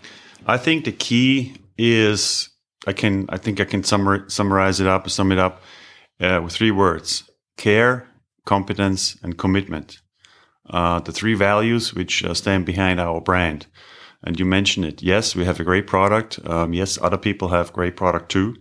I 0.46 0.56
think 0.56 0.87
the 0.87 0.92
key 0.92 1.56
is 1.76 2.48
I 2.87 2.94
can 2.94 3.26
I 3.28 3.37
think 3.37 3.60
I 3.60 3.64
can 3.64 3.82
summar, 3.82 4.30
summarize 4.30 4.80
it 4.80 4.87
up 4.87 5.08
sum 5.10 5.32
it 5.32 5.38
up 5.38 5.62
uh, 6.20 6.40
with 6.42 6.54
three 6.54 6.70
words: 6.70 7.28
care, 7.58 8.08
competence, 8.46 9.18
and 9.22 9.37
commitment. 9.37 9.98
Uh, 10.70 11.00
the 11.00 11.12
three 11.12 11.34
values 11.34 11.94
which 11.94 12.25
uh, 12.25 12.34
stand 12.34 12.66
behind 12.66 13.00
our 13.00 13.20
brand. 13.20 13.66
And 14.25 14.38
you 14.38 14.44
mentioned 14.44 14.87
it. 14.87 15.02
Yes, 15.02 15.37
we 15.37 15.44
have 15.44 15.60
a 15.60 15.64
great 15.64 15.87
product. 15.87 16.40
Um, 16.44 16.72
yes, 16.72 16.98
other 17.00 17.18
people 17.18 17.48
have 17.48 17.72
great 17.72 17.96
product 17.96 18.30
too. 18.30 18.56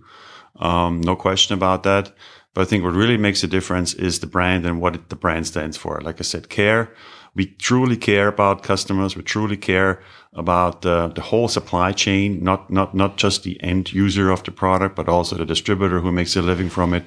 Um, 0.58 1.02
no 1.02 1.16
question 1.16 1.54
about 1.56 1.84
that. 1.84 2.12
But 2.54 2.62
I 2.62 2.66
think 2.66 2.84
what 2.84 2.94
really 2.94 3.18
makes 3.18 3.44
a 3.44 3.48
difference 3.48 3.94
is 3.94 4.20
the 4.20 4.28
brand 4.28 4.66
and 4.66 4.82
what 4.82 5.10
the 5.10 5.16
brand 5.16 5.48
stands 5.48 5.78
for. 5.78 6.02
Like 6.02 6.20
I 6.20 6.24
said, 6.24 6.50
care. 6.50 6.94
We 7.36 7.46
truly 7.46 7.98
care 7.98 8.28
about 8.28 8.64
customers. 8.64 9.16
We 9.16 9.22
truly 9.22 9.58
care 9.58 10.02
about 10.34 10.82
the, 10.82 11.10
the 11.10 11.22
whole 11.22 11.48
supply 11.48 11.92
chain, 11.92 12.44
not, 12.44 12.72
not, 12.72 12.96
not 12.96 13.18
just 13.18 13.44
the 13.44 13.62
end 13.62 13.94
user 13.94 14.32
of 14.32 14.44
the 14.44 14.52
product, 14.52 14.96
but 14.96 15.08
also 15.08 15.36
the 15.36 15.46
distributor 15.46 16.00
who 16.00 16.12
makes 16.12 16.36
a 16.36 16.42
living 16.42 16.70
from 16.70 16.94
it, 16.94 17.06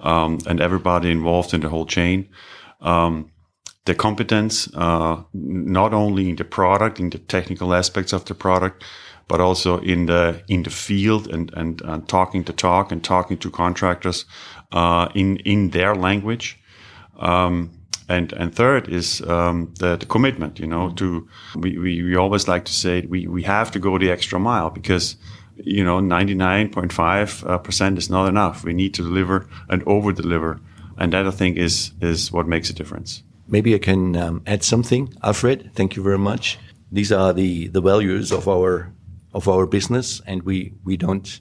um, 0.00 0.38
and 0.46 0.60
everybody 0.60 1.10
involved 1.10 1.54
in 1.54 1.60
the 1.60 1.68
whole 1.68 1.86
chain. 1.86 2.28
Um, 2.80 3.30
the 3.86 3.94
competence, 3.94 4.68
uh, 4.74 5.22
not 5.32 5.94
only 5.94 6.28
in 6.28 6.36
the 6.36 6.44
product, 6.44 7.00
in 7.00 7.10
the 7.10 7.18
technical 7.18 7.74
aspects 7.74 8.12
of 8.12 8.24
the 8.26 8.34
product, 8.34 8.84
but 9.26 9.40
also 9.40 9.78
in 9.78 10.06
the 10.06 10.42
in 10.48 10.62
the 10.64 10.70
field 10.70 11.28
and 11.28 11.52
and, 11.54 11.80
and 11.82 12.08
talking 12.08 12.44
to 12.44 12.52
talk 12.52 12.92
and 12.92 13.02
talking 13.02 13.38
to 13.38 13.50
contractors 13.50 14.24
uh, 14.72 15.08
in 15.14 15.36
in 15.38 15.70
their 15.70 15.94
language. 15.94 16.58
Um, 17.18 17.70
and 18.08 18.32
and 18.32 18.54
third 18.54 18.88
is 18.88 19.22
um, 19.22 19.72
the, 19.78 19.96
the, 19.96 20.06
commitment. 20.06 20.58
You 20.58 20.66
know, 20.66 20.90
to 20.96 21.28
we, 21.54 21.78
we, 21.78 22.02
we 22.02 22.16
always 22.16 22.48
like 22.48 22.64
to 22.64 22.72
say 22.72 23.06
we 23.08 23.28
we 23.28 23.44
have 23.44 23.70
to 23.70 23.78
go 23.78 23.98
the 23.98 24.10
extra 24.10 24.38
mile 24.38 24.70
because 24.70 25.16
you 25.54 25.84
know 25.84 26.00
99.5 26.00 27.48
uh, 27.48 27.58
percent 27.58 27.98
is 27.98 28.10
not 28.10 28.28
enough. 28.28 28.64
We 28.64 28.72
need 28.72 28.94
to 28.94 29.02
deliver 29.02 29.48
and 29.68 29.82
over 29.86 30.12
deliver, 30.12 30.60
and 30.98 31.12
that 31.12 31.26
I 31.26 31.30
think 31.30 31.56
is 31.56 31.92
is 32.00 32.32
what 32.32 32.48
makes 32.48 32.68
a 32.68 32.74
difference. 32.74 33.22
Maybe 33.50 33.74
I 33.74 33.78
can 33.78 34.16
um, 34.16 34.42
add 34.46 34.62
something, 34.62 35.12
Alfred. 35.22 35.72
Thank 35.74 35.96
you 35.96 36.02
very 36.02 36.18
much. 36.18 36.58
These 36.92 37.12
are 37.12 37.32
the 37.32 37.68
the 37.68 37.80
values 37.80 38.32
of 38.32 38.48
our 38.48 38.92
of 39.34 39.48
our 39.48 39.66
business, 39.66 40.22
and 40.26 40.42
we 40.44 40.72
we 40.84 40.96
don't 40.96 41.40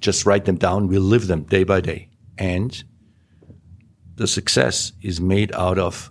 just 0.00 0.26
write 0.26 0.46
them 0.46 0.56
down. 0.56 0.88
We 0.88 0.98
live 0.98 1.26
them 1.26 1.42
day 1.44 1.64
by 1.64 1.80
day, 1.80 2.08
and 2.38 2.82
the 4.16 4.26
success 4.26 4.92
is 5.02 5.20
made 5.20 5.52
out 5.52 5.78
of 5.78 6.10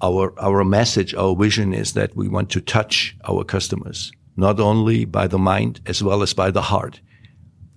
our 0.00 0.32
our 0.38 0.64
message, 0.64 1.14
our 1.14 1.34
vision 1.34 1.74
is 1.74 1.92
that 1.92 2.16
we 2.16 2.28
want 2.28 2.50
to 2.50 2.60
touch 2.60 3.16
our 3.28 3.44
customers, 3.44 4.12
not 4.36 4.60
only 4.60 5.04
by 5.04 5.26
the 5.26 5.38
mind 5.38 5.80
as 5.86 6.02
well 6.02 6.22
as 6.22 6.34
by 6.34 6.50
the 6.50 6.62
heart. 6.62 7.00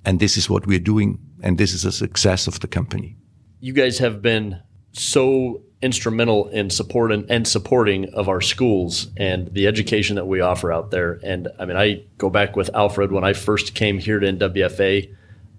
And 0.06 0.20
this 0.20 0.38
is 0.38 0.50
what 0.50 0.66
we're 0.66 0.80
doing, 0.80 1.20
and 1.44 1.58
this 1.58 1.74
is 1.74 1.86
a 1.86 1.92
success 1.92 2.48
of 2.48 2.60
the 2.60 2.68
company. 2.68 3.18
You 3.60 3.74
guys 3.74 4.00
have 4.00 4.22
been 4.22 4.62
so 4.94 5.62
instrumental 5.82 6.48
in 6.50 6.70
support 6.70 7.12
and, 7.12 7.30
and, 7.30 7.48
supporting 7.48 8.14
of 8.14 8.30
our 8.30 8.42
schools 8.42 9.08
and 9.18 9.52
the 9.54 9.68
education 9.68 10.16
that 10.16 10.28
we 10.28 10.40
offer 10.40 10.72
out 10.72 10.92
there. 10.92 11.20
And 11.24 11.48
I 11.60 11.66
mean, 11.66 11.78
I 11.78 12.04
go 12.18 12.30
back 12.30 12.56
with 12.56 12.70
Alfred 12.76 13.12
when 13.12 13.24
I 13.24 13.34
first 13.34 13.74
came 13.74 13.98
here 13.98 14.20
to 14.20 14.28
NWFA 14.32 15.14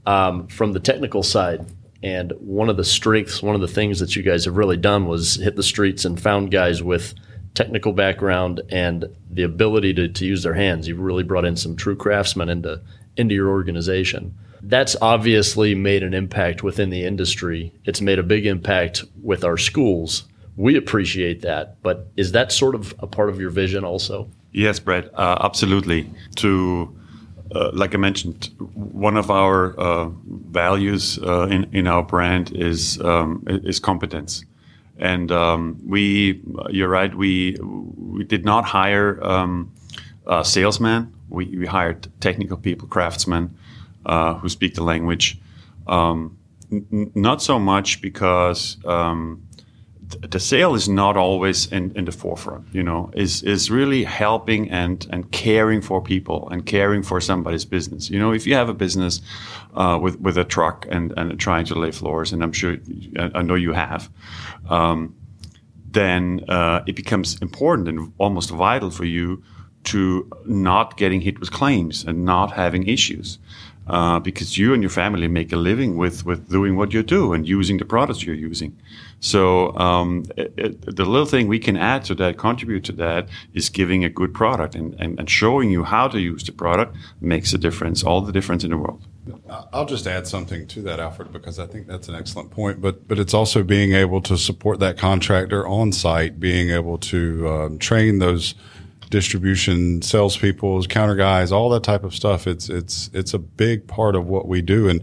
um, 0.07 0.47
from 0.47 0.73
the 0.73 0.81
technical 0.81 1.23
side. 1.23 1.67
And 2.03 2.33
one 2.41 2.69
of 2.69 2.77
the 2.77 2.85
strengths, 2.85 3.43
one 3.43 3.55
of 3.55 3.61
the 3.61 3.69
things 3.69 4.01
that 4.01 4.17
you 4.17 4.23
guys 4.23 4.45
have 4.45 4.57
really 4.57 4.77
done 4.77 5.07
was 5.07 5.37
hit 5.37 5.57
the 5.57 5.63
streets 5.63 6.05
and 6.05 6.21
found 6.21 6.51
guys 6.51 6.83
with 6.83 7.15
technical 7.55 7.93
background 7.93 8.61
and 8.71 9.05
the 9.31 9.43
ability 9.43 9.95
to, 9.95 10.09
to 10.09 10.25
use 10.25 10.43
their 10.43 10.55
hands. 10.55 10.89
You've 10.89 11.01
really 11.01 11.23
brought 11.23 11.45
in 11.45 11.57
some 11.57 11.77
true 11.77 11.97
craftsmen 11.97 12.49
into 12.49 12.81
into 13.17 13.35
your 13.35 13.51
organization. 13.51 14.35
That's 14.63 14.95
obviously 15.03 15.75
made 15.75 16.05
an 16.05 16.15
impact 16.15 16.63
within 16.63 16.91
the 16.91 17.05
industry. 17.05 17.73
It's 17.85 18.01
made 18.01 18.19
a 18.19 18.23
big 18.23 18.47
impact 18.47 19.05
with 19.21 19.45
our 19.45 19.57
schools. 19.57 20.25
We 20.57 20.77
appreciate 20.77 21.43
that, 21.43 21.83
but 21.83 22.09
is 22.17 22.33
that 22.33 22.53
sort 22.53 22.75
of 22.75 22.95
a 23.01 23.07
part 23.07 23.29
of 23.29 23.41
your 23.41 23.51
vision 23.51 23.85
also? 23.85 24.31
Yes, 24.53 24.79
Brett, 24.79 25.11
uh, 25.15 25.39
absolutely. 25.41 26.11
To 26.37 26.97
uh, 27.55 27.71
like 27.73 27.95
I 27.95 27.99
mentioned, 27.99 28.51
one 28.75 29.17
of 29.17 29.31
our 29.31 29.79
uh, 29.79 30.11
values 30.51 31.19
uh, 31.19 31.49
in 31.51 31.69
in 31.73 31.87
our 31.87 32.03
brand 32.03 32.53
is 32.55 33.01
um, 33.01 33.43
is 33.47 33.81
competence, 33.81 34.45
and 34.99 35.33
um, 35.33 35.81
we 35.87 36.41
you're 36.71 36.89
right 36.89 37.15
we 37.15 37.57
we 37.61 38.25
did 38.25 38.45
not 38.45 38.65
hire 38.65 39.19
um, 39.25 39.73
salesmen. 40.45 41.13
We, 41.31 41.47
we 41.47 41.67
hired 41.67 42.09
technical 42.21 42.59
people, 42.59 42.87
craftsmen 42.89 43.57
uh, 44.07 44.35
who 44.35 44.49
speak 44.49 44.75
the 44.75 44.83
language. 44.83 45.39
Um, 45.87 46.39
n- 46.71 47.11
not 47.15 47.43
so 47.43 47.59
much 47.59 48.01
because 48.01 48.77
um, 48.85 49.43
the 50.21 50.41
sale 50.41 50.75
is 50.75 50.89
not 50.89 51.17
always 51.17 51.71
in, 51.73 51.93
in 51.97 52.05
the 52.05 52.13
forefront, 52.13 52.67
you 52.73 52.83
know, 52.83 53.11
is, 53.15 53.43
is 53.43 53.71
really 53.71 54.05
helping 54.05 54.71
and, 54.71 55.07
and 55.11 55.31
caring 55.33 55.81
for 55.81 56.03
people 56.03 56.49
and 56.51 56.67
caring 56.67 57.03
for 57.03 57.21
somebody's 57.21 57.65
business. 57.65 58.11
You 58.11 58.19
know, 58.19 58.33
if 58.33 58.47
you 58.47 58.55
have 58.55 58.69
a 58.69 58.75
business 58.75 59.21
uh, 59.75 59.99
with, 60.01 60.21
with 60.21 60.37
a 60.37 60.45
truck 60.45 60.87
and, 60.91 61.13
and 61.17 61.39
trying 61.39 61.65
to 61.67 61.75
lay 61.75 61.91
floors, 61.91 62.33
and 62.33 62.43
I'm 62.43 62.53
sure, 62.53 62.77
I 63.19 63.43
know 63.43 63.55
you 63.55 63.73
have, 63.73 64.11
um, 64.69 65.15
then 65.91 66.45
uh, 66.49 66.83
it 66.87 66.97
becomes 66.97 67.41
important 67.41 67.89
and 67.89 68.13
almost 68.19 68.51
vital 68.51 68.91
for 68.91 69.05
you 69.05 69.43
to 69.85 70.31
not 70.47 70.97
getting 70.97 71.21
hit 71.21 71.41
with 71.41 71.51
claims 71.51 72.05
and 72.05 72.25
not 72.25 72.53
having 72.53 72.87
issues 72.87 73.39
uh, 73.87 74.19
because 74.21 74.57
you 74.57 74.73
and 74.75 74.83
your 74.83 74.91
family 74.91 75.29
make 75.29 75.53
a 75.53 75.57
living 75.57 75.97
with 75.97 76.25
with 76.25 76.49
doing 76.49 76.77
what 76.77 76.93
you 76.93 77.03
do 77.03 77.33
and 77.33 77.49
using 77.49 77.79
the 77.79 77.85
products 77.85 78.23
you're 78.23 78.35
using. 78.35 78.77
So 79.21 79.77
um, 79.77 80.25
it, 80.37 80.53
it, 80.57 80.97
the 80.97 81.05
little 81.05 81.27
thing 81.27 81.47
we 81.47 81.61
can 81.61 81.77
add 81.77 82.05
to 82.07 82.15
that, 82.17 82.39
contribute 82.39 82.85
to 82.85 82.93
that, 82.93 83.29
is 83.55 83.69
giving 83.69 84.05
a 84.05 84.09
good 84.09 84.35
product 84.35 84.75
and, 84.75 84.95
and, 84.95 85.17
and 85.19 85.31
showing 85.31 85.71
you 85.71 85.85
how 85.85 86.09
to 86.09 86.19
use 86.19 86.43
the 86.43 86.51
product 86.51 86.97
makes 87.21 87.53
a 87.53 87.59
difference, 87.59 88.03
all 88.03 88.21
the 88.21 88.33
difference 88.33 88.65
in 88.65 88.71
the 88.71 88.77
world. 88.77 89.01
I'll 89.73 89.87
just 89.87 90.09
add 90.09 90.27
something 90.27 90.67
to 90.69 90.83
that, 90.83 90.99
Alfred, 90.99 91.33
because 91.33 91.61
I 91.61 91.67
think 91.67 91.87
that's 91.87 92.09
an 92.09 92.17
excellent 92.17 92.51
point. 92.51 92.81
But 92.81 93.07
but 93.07 93.19
it's 93.21 93.35
also 93.35 93.63
being 93.63 93.93
able 93.93 94.21
to 94.23 94.37
support 94.37 94.81
that 94.81 94.99
contractor 94.99 95.67
on 95.67 95.93
site, 95.93 96.41
being 96.41 96.71
able 96.71 96.99
to 96.99 97.49
um, 97.49 97.79
train 97.79 98.19
those 98.19 98.57
distribution 99.13 100.01
salespeople, 100.01 100.83
counter 100.85 101.15
guys, 101.15 101.53
all 101.53 101.69
that 101.69 101.85
type 101.85 102.03
of 102.03 102.15
stuff. 102.15 102.47
It's 102.49 102.69
it's 102.69 103.11
it's 103.13 103.35
a 103.35 103.39
big 103.39 103.87
part 103.87 104.17
of 104.17 104.27
what 104.27 104.49
we 104.49 104.63
do, 104.63 104.89
and 104.89 105.01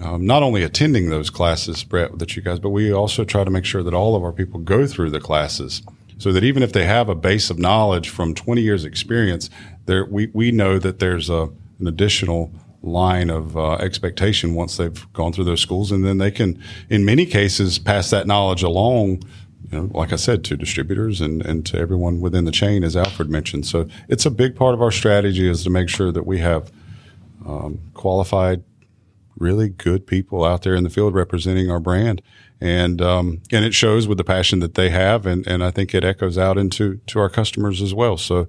um, 0.00 0.24
not 0.24 0.44
only 0.44 0.62
attending 0.62 1.10
those 1.10 1.30
classes, 1.30 1.82
Brett, 1.82 2.18
that 2.18 2.36
you 2.36 2.42
guys, 2.42 2.60
but 2.60 2.68
we 2.68 2.92
also 2.92 3.24
try 3.24 3.42
to 3.42 3.50
make 3.50 3.64
sure 3.64 3.82
that 3.82 3.94
all 3.94 4.14
of 4.14 4.22
our 4.22 4.32
people 4.32 4.60
go 4.60 4.86
through 4.86 5.10
the 5.10 5.20
classes, 5.20 5.82
so 6.18 6.30
that 6.32 6.44
even 6.44 6.62
if 6.62 6.72
they 6.72 6.84
have 6.84 7.08
a 7.08 7.14
base 7.14 7.50
of 7.50 7.58
knowledge 7.58 8.10
from 8.10 8.34
20 8.34 8.60
years 8.60 8.84
experience, 8.84 9.50
there 9.86 10.04
we 10.04 10.30
we 10.32 10.52
know 10.52 10.78
that 10.78 11.00
there's 11.00 11.30
a 11.30 11.48
an 11.80 11.88
additional 11.88 12.52
line 12.82 13.30
of 13.30 13.56
uh, 13.56 13.72
expectation 13.74 14.54
once 14.54 14.76
they've 14.76 15.12
gone 15.14 15.32
through 15.32 15.44
those 15.44 15.60
schools, 15.60 15.90
and 15.90 16.04
then 16.04 16.18
they 16.18 16.30
can, 16.30 16.62
in 16.90 17.04
many 17.04 17.24
cases, 17.24 17.78
pass 17.78 18.10
that 18.10 18.26
knowledge 18.26 18.62
along 18.62 19.22
you 19.68 19.78
know, 19.78 19.90
like 19.92 20.12
I 20.12 20.16
said, 20.16 20.44
to 20.44 20.56
distributors 20.56 21.20
and, 21.20 21.44
and 21.44 21.64
to 21.66 21.78
everyone 21.78 22.20
within 22.20 22.44
the 22.44 22.50
chain, 22.50 22.82
as 22.82 22.96
Alfred 22.96 23.30
mentioned. 23.30 23.66
So 23.66 23.88
it's 24.08 24.26
a 24.26 24.30
big 24.30 24.56
part 24.56 24.74
of 24.74 24.82
our 24.82 24.90
strategy 24.90 25.48
is 25.48 25.62
to 25.64 25.70
make 25.70 25.88
sure 25.88 26.12
that 26.12 26.26
we 26.26 26.38
have 26.38 26.72
um, 27.46 27.80
qualified 27.94 28.64
really 29.36 29.68
good 29.68 30.06
people 30.06 30.44
out 30.44 30.62
there 30.62 30.74
in 30.74 30.84
the 30.84 30.90
field 30.90 31.14
representing 31.14 31.70
our 31.70 31.80
brand. 31.80 32.20
And, 32.60 33.00
um, 33.00 33.40
and 33.50 33.64
it 33.64 33.72
shows 33.74 34.06
with 34.06 34.18
the 34.18 34.24
passion 34.24 34.60
that 34.60 34.74
they 34.74 34.90
have. 34.90 35.24
And, 35.24 35.46
and 35.46 35.64
I 35.64 35.70
think 35.70 35.94
it 35.94 36.04
echoes 36.04 36.36
out 36.36 36.58
into, 36.58 37.00
to 37.06 37.20
our 37.20 37.30
customers 37.30 37.80
as 37.80 37.94
well. 37.94 38.16
So 38.16 38.48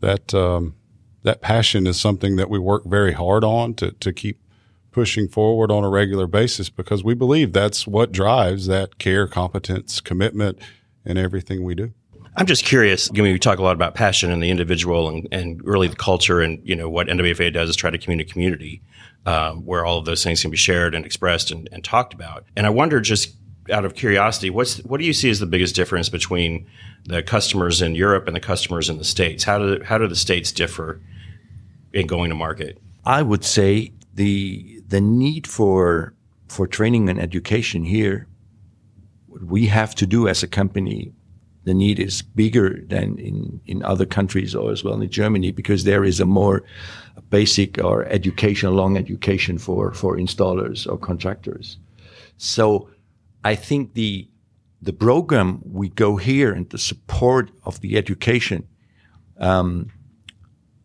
that, 0.00 0.32
um, 0.34 0.74
that 1.22 1.40
passion 1.40 1.86
is 1.86 2.00
something 2.00 2.36
that 2.36 2.48
we 2.48 2.58
work 2.58 2.84
very 2.84 3.12
hard 3.12 3.42
on 3.42 3.74
to, 3.74 3.90
to 3.92 4.12
keep 4.12 4.38
pushing 4.90 5.28
forward 5.28 5.70
on 5.70 5.84
a 5.84 5.88
regular 5.88 6.26
basis 6.26 6.70
because 6.70 7.04
we 7.04 7.14
believe 7.14 7.52
that's 7.52 7.86
what 7.86 8.12
drives 8.12 8.66
that 8.66 8.98
care, 8.98 9.26
competence, 9.26 10.00
commitment 10.00 10.58
in 11.04 11.16
everything 11.16 11.64
we 11.64 11.74
do. 11.74 11.92
I'm 12.36 12.46
just 12.46 12.64
curious. 12.64 13.10
You 13.12 13.22
know, 13.22 13.32
we 13.32 13.38
talk 13.38 13.58
a 13.58 13.62
lot 13.62 13.74
about 13.74 13.96
passion 13.96 14.30
and 14.30 14.40
the 14.40 14.50
individual 14.50 15.08
and, 15.08 15.26
and 15.32 15.62
really 15.64 15.88
the 15.88 15.96
culture 15.96 16.40
and, 16.40 16.60
you 16.64 16.76
know, 16.76 16.88
what 16.88 17.08
NWFA 17.08 17.52
does 17.52 17.68
is 17.68 17.76
try 17.76 17.90
to 17.90 17.98
communicate 17.98 18.32
community 18.32 18.80
um, 19.26 19.66
where 19.66 19.84
all 19.84 19.98
of 19.98 20.04
those 20.04 20.22
things 20.22 20.40
can 20.40 20.50
be 20.50 20.56
shared 20.56 20.94
and 20.94 21.04
expressed 21.04 21.50
and, 21.50 21.68
and 21.72 21.82
talked 21.82 22.14
about. 22.14 22.44
And 22.56 22.64
I 22.64 22.70
wonder 22.70 23.00
just 23.00 23.34
out 23.72 23.84
of 23.84 23.94
curiosity, 23.94 24.50
what's, 24.50 24.78
what 24.84 25.00
do 25.00 25.06
you 25.06 25.12
see 25.12 25.28
as 25.30 25.40
the 25.40 25.46
biggest 25.46 25.74
difference 25.74 26.08
between 26.08 26.66
the 27.04 27.22
customers 27.22 27.82
in 27.82 27.94
Europe 27.94 28.26
and 28.28 28.36
the 28.36 28.40
customers 28.40 28.88
in 28.88 28.98
the 28.98 29.04
States? 29.04 29.42
How 29.42 29.58
do, 29.58 29.82
how 29.82 29.98
do 29.98 30.06
the 30.06 30.16
States 30.16 30.52
differ 30.52 31.00
in 31.92 32.06
going 32.06 32.30
to 32.30 32.36
market? 32.36 32.78
I 33.04 33.22
would 33.22 33.44
say 33.44 33.92
the 34.18 34.82
the 34.88 35.00
need 35.00 35.46
for 35.46 36.12
for 36.48 36.66
training 36.66 37.08
and 37.08 37.20
education 37.20 37.84
here, 37.84 38.26
what 39.26 39.44
we 39.44 39.66
have 39.66 39.94
to 39.94 40.06
do 40.06 40.26
as 40.26 40.42
a 40.42 40.48
company, 40.48 41.12
the 41.64 41.74
need 41.74 42.00
is 42.00 42.22
bigger 42.22 42.80
than 42.88 43.18
in, 43.18 43.60
in 43.66 43.82
other 43.84 44.06
countries 44.06 44.54
or 44.54 44.72
as 44.72 44.82
well 44.82 45.00
in 45.00 45.10
Germany 45.10 45.52
because 45.52 45.84
there 45.84 46.04
is 46.04 46.18
a 46.20 46.24
more 46.24 46.64
basic 47.30 47.78
or 47.84 48.06
education, 48.06 48.74
long 48.74 48.96
education 48.96 49.58
for, 49.58 49.92
for 49.92 50.16
installers 50.16 50.90
or 50.90 50.96
contractors. 50.98 51.78
So 52.38 52.88
I 53.44 53.54
think 53.54 53.94
the 53.94 54.28
the 54.80 54.92
program 54.92 55.60
we 55.64 55.88
go 55.88 56.16
here 56.16 56.52
and 56.52 56.70
the 56.70 56.78
support 56.78 57.50
of 57.64 57.80
the 57.80 57.96
education 57.96 58.66
um, 59.38 59.90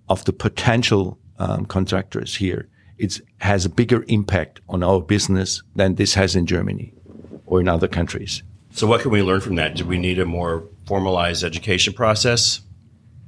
of 0.08 0.26
the 0.26 0.34
potential 0.34 1.20
um, 1.40 1.66
contractors 1.66 2.36
here 2.36 2.68
it 2.98 3.22
has 3.40 3.66
a 3.66 3.70
bigger 3.70 4.06
impact 4.08 4.62
on 4.70 4.84
our 4.84 5.02
business 5.02 5.62
than 5.76 5.96
this 5.96 6.14
has 6.14 6.36
in 6.36 6.46
Germany 6.46 6.94
or 7.46 7.60
in 7.60 7.68
other 7.68 7.88
countries. 7.88 8.44
So, 8.72 8.88
what 8.88 9.02
can 9.02 9.12
we 9.12 9.22
learn 9.22 9.42
from 9.42 9.56
that? 9.56 9.76
Do 9.76 9.86
we 9.86 9.98
need 9.98 10.20
a 10.20 10.26
more 10.26 10.64
formalized 10.86 11.44
education 11.44 11.94
process 11.94 12.62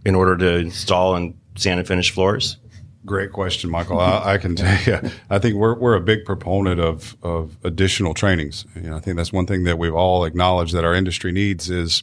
in 0.06 0.16
order 0.16 0.38
to 0.38 0.56
install 0.58 1.16
and 1.16 1.38
sand 1.56 1.80
and 1.80 1.88
finish 1.88 2.12
floors? 2.12 2.58
Great 3.06 3.32
question, 3.32 3.70
Michael. 3.70 4.00
I, 4.00 4.34
I, 4.34 4.38
can 4.40 4.56
tell 4.56 4.82
you, 5.04 5.12
I 5.30 5.38
think 5.38 5.56
we're, 5.56 5.76
we're 5.76 5.94
a 5.94 6.02
big 6.02 6.26
proponent 6.26 6.80
of, 6.80 7.16
of 7.22 7.56
additional 7.64 8.16
trainings. 8.16 8.66
You 8.76 8.90
know, 8.90 8.98
I 8.98 9.00
think 9.00 9.18
that's 9.18 9.32
one 9.32 9.46
thing 9.46 9.64
that 9.66 9.78
we've 9.78 9.94
all 9.94 10.26
acknowledged 10.26 10.74
that 10.74 10.84
our 10.84 10.96
industry 10.96 11.32
needs 11.32 11.70
is 11.70 12.02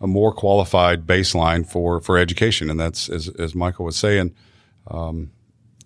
a 0.00 0.08
more 0.08 0.32
qualified 0.32 1.06
baseline 1.06 1.64
for, 1.64 2.00
for 2.00 2.18
education. 2.18 2.68
And 2.68 2.80
that's, 2.80 3.08
as, 3.08 3.28
as 3.38 3.54
Michael 3.54 3.84
was 3.84 3.96
saying, 3.96 4.34
um, 4.88 5.30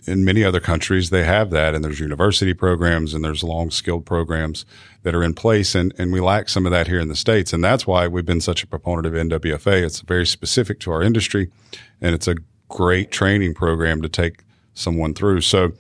in 0.07 0.25
many 0.25 0.45
other 0.45 0.61
countries, 0.61 1.11
they 1.11 1.25
have 1.25 1.51
that, 1.51 1.75
and 1.75 1.85
there's 1.85 2.01
university 2.01 2.55
programs 2.55 3.13
and 3.13 3.25
there's 3.25 3.43
long 3.43 3.71
skilled 3.71 4.07
programs 4.07 4.65
that 5.03 5.15
are 5.15 5.23
in 5.23 5.35
place, 5.35 5.75
and, 5.75 5.93
and 5.99 6.13
we 6.13 6.21
lack 6.21 6.49
some 6.49 6.65
of 6.65 6.73
that 6.73 6.87
here 6.87 7.01
in 7.01 7.09
the 7.09 7.17
states, 7.17 7.53
and 7.53 7.63
that's 7.63 7.87
why 7.87 8.07
we've 8.07 8.25
been 8.25 8.41
such 8.41 8.63
a 8.63 8.67
proponent 8.67 9.07
of 9.07 9.13
NWFA. 9.15 9.83
It's 9.83 10.01
very 10.01 10.27
specific 10.27 10.79
to 10.81 10.93
our 10.93 11.03
industry, 11.03 11.51
and 12.01 12.15
it's 12.15 12.29
a 12.29 12.37
great 12.69 13.11
training 13.11 13.55
program 13.55 14.01
to 14.03 14.09
take 14.09 14.45
someone 14.75 15.15
through. 15.15 15.41
So, 15.41 15.73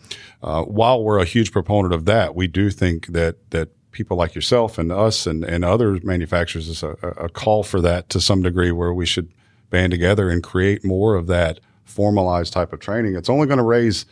uh, 0.42 0.62
while 0.62 1.02
we're 1.02 1.18
a 1.18 1.25
huge 1.25 1.52
proponent 1.52 1.95
of 1.95 2.04
that, 2.06 2.35
we 2.35 2.47
do 2.47 2.71
think 2.71 3.06
that 3.09 3.50
that 3.50 3.71
people 3.92 4.16
like 4.16 4.35
yourself 4.35 4.76
and 4.76 4.92
us 4.92 5.26
and, 5.26 5.42
and 5.42 5.64
other 5.64 5.99
manufacturers 6.02 6.68
is 6.68 6.83
a, 6.83 6.90
a 7.16 7.28
call 7.30 7.62
for 7.62 7.80
that 7.80 8.11
to 8.11 8.21
some 8.21 8.42
degree, 8.42 8.71
where 8.71 8.92
we 8.92 9.06
should 9.06 9.33
band 9.71 9.90
together 9.90 10.30
and 10.30 10.42
create 10.42 10.85
more 10.85 11.14
of 11.14 11.26
that 11.26 11.61
formalized 11.87 12.52
type 12.52 12.73
of 12.73 12.80
training, 12.80 13.16
it's 13.16 13.30
only 13.30 13.47
going 13.47 13.59
to 13.59 13.64
raise 13.64 14.04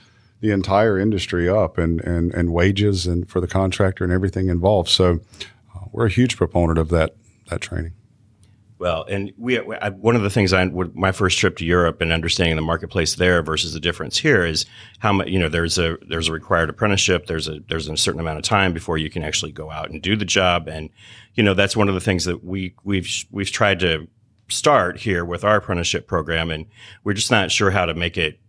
the 0.45 0.51
entire 0.51 0.99
industry 0.99 1.49
up 1.49 1.79
and, 1.79 2.03
and, 2.03 2.35
and 2.35 2.53
wages 2.53 3.07
and 3.07 3.27
for 3.27 3.41
the 3.41 3.47
contractor 3.47 4.05
and 4.05 4.13
everything 4.13 4.49
involved. 4.49 4.91
So 4.91 5.21
uh, 5.75 5.87
we're 5.91 6.05
a 6.05 6.11
huge 6.11 6.37
proponent 6.37 6.79
of 6.79 6.91
that, 6.91 7.17
that 7.49 7.63
training. 7.63 7.95
Well, 8.79 9.07
and 9.09 9.33
we, 9.39 9.59
I, 9.59 9.89
one 9.89 10.15
of 10.17 10.21
the 10.21 10.29
things 10.29 10.53
I, 10.53 10.67
my 10.67 11.13
first 11.13 11.39
trip 11.39 11.57
to 11.57 11.65
Europe 11.65 12.03
and 12.03 12.13
understanding 12.13 12.57
the 12.57 12.63
marketplace 12.63 13.15
there 13.15 13.43
versus 13.43 13.73
the 13.73 13.81
difference 13.81 14.19
here 14.19 14.45
is 14.45 14.67
how 14.99 15.15
much, 15.15 15.29
you 15.29 15.39
know, 15.39 15.49
there's 15.49 15.79
a, 15.79 15.97
there's 16.07 16.29
a 16.29 16.33
required 16.33 16.69
apprenticeship. 16.69 17.25
There's 17.27 17.49
a, 17.49 17.61
there's 17.69 17.89
a 17.89 17.97
certain 17.97 18.21
amount 18.21 18.37
of 18.37 18.45
time 18.45 18.75
before 18.75 18.99
you 18.99 19.09
can 19.09 19.25
actually 19.25 19.53
go 19.53 19.71
out 19.71 19.89
and 19.89 20.03
do 20.03 20.15
the 20.15 20.27
job. 20.27 20.69
And, 20.69 20.91
you 21.33 21.43
know, 21.43 21.55
that's 21.55 21.75
one 21.75 21.89
of 21.89 21.95
the 21.95 22.03
things 22.03 22.27
that 22.27 22.45
we, 22.45 22.75
we've, 22.85 23.25
we've 23.31 23.51
tried 23.51 23.81
to 23.81 24.09
start 24.49 24.99
here 24.99 25.25
with 25.25 25.43
our 25.43 25.57
apprenticeship 25.57 26.07
program, 26.07 26.51
and 26.51 26.67
we're 27.03 27.15
just 27.15 27.31
not 27.31 27.51
sure 27.51 27.71
how 27.71 27.87
to 27.87 27.95
make 27.95 28.19
it. 28.19 28.41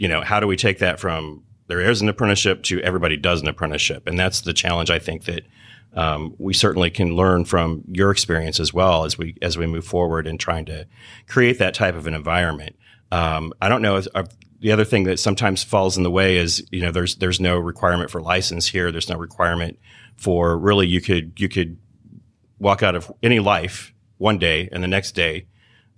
You 0.00 0.08
know, 0.08 0.22
how 0.22 0.40
do 0.40 0.46
we 0.46 0.56
take 0.56 0.78
that 0.78 0.98
from 0.98 1.44
there 1.66 1.78
is 1.78 2.00
an 2.00 2.08
apprenticeship 2.08 2.62
to 2.64 2.80
everybody 2.80 3.18
does 3.18 3.42
an 3.42 3.48
apprenticeship, 3.48 4.08
and 4.08 4.18
that's 4.18 4.40
the 4.40 4.54
challenge 4.54 4.90
I 4.90 4.98
think 4.98 5.24
that 5.24 5.44
um, 5.94 6.34
we 6.38 6.54
certainly 6.54 6.88
can 6.90 7.14
learn 7.14 7.44
from 7.44 7.84
your 7.86 8.10
experience 8.10 8.58
as 8.60 8.72
well 8.72 9.04
as 9.04 9.18
we 9.18 9.36
as 9.42 9.58
we 9.58 9.66
move 9.66 9.84
forward 9.84 10.26
in 10.26 10.38
trying 10.38 10.64
to 10.66 10.86
create 11.28 11.58
that 11.58 11.74
type 11.74 11.96
of 11.96 12.06
an 12.06 12.14
environment. 12.14 12.76
Um, 13.12 13.52
I 13.60 13.68
don't 13.68 13.82
know. 13.82 13.96
If, 13.96 14.08
uh, 14.14 14.24
the 14.60 14.72
other 14.72 14.86
thing 14.86 15.04
that 15.04 15.18
sometimes 15.18 15.62
falls 15.62 15.98
in 15.98 16.02
the 16.02 16.10
way 16.10 16.38
is 16.38 16.66
you 16.70 16.80
know 16.80 16.92
there's 16.92 17.16
there's 17.16 17.38
no 17.38 17.58
requirement 17.58 18.10
for 18.10 18.22
license 18.22 18.66
here. 18.68 18.90
There's 18.90 19.10
no 19.10 19.18
requirement 19.18 19.78
for 20.16 20.56
really 20.56 20.86
you 20.86 21.02
could 21.02 21.38
you 21.38 21.50
could 21.50 21.76
walk 22.58 22.82
out 22.82 22.94
of 22.94 23.12
any 23.22 23.38
life 23.38 23.92
one 24.16 24.38
day 24.38 24.70
and 24.72 24.82
the 24.82 24.88
next 24.88 25.12
day 25.12 25.46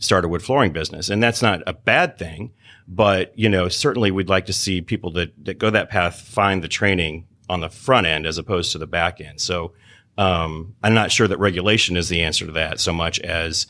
start 0.02 0.24
a 0.24 0.28
wood 0.28 0.42
flooring 0.42 0.72
business. 0.72 1.08
And 1.08 1.22
that's 1.22 1.42
not 1.42 1.62
a 1.66 1.72
bad 1.72 2.18
thing, 2.18 2.52
but 2.88 3.32
you 3.38 3.48
know, 3.48 3.68
certainly 3.68 4.10
we'd 4.10 4.28
like 4.28 4.46
to 4.46 4.52
see 4.52 4.80
people 4.80 5.12
that, 5.12 5.32
that 5.44 5.58
go 5.58 5.70
that 5.70 5.90
path 5.90 6.20
find 6.20 6.62
the 6.62 6.68
training 6.68 7.26
on 7.48 7.60
the 7.60 7.70
front 7.70 8.06
end 8.06 8.26
as 8.26 8.38
opposed 8.38 8.72
to 8.72 8.78
the 8.78 8.86
back 8.86 9.20
end. 9.20 9.40
So 9.40 9.72
um, 10.18 10.74
I'm 10.82 10.94
not 10.94 11.12
sure 11.12 11.28
that 11.28 11.38
regulation 11.38 11.96
is 11.96 12.08
the 12.08 12.22
answer 12.22 12.46
to 12.46 12.52
that 12.52 12.80
so 12.80 12.92
much 12.92 13.20
as 13.20 13.66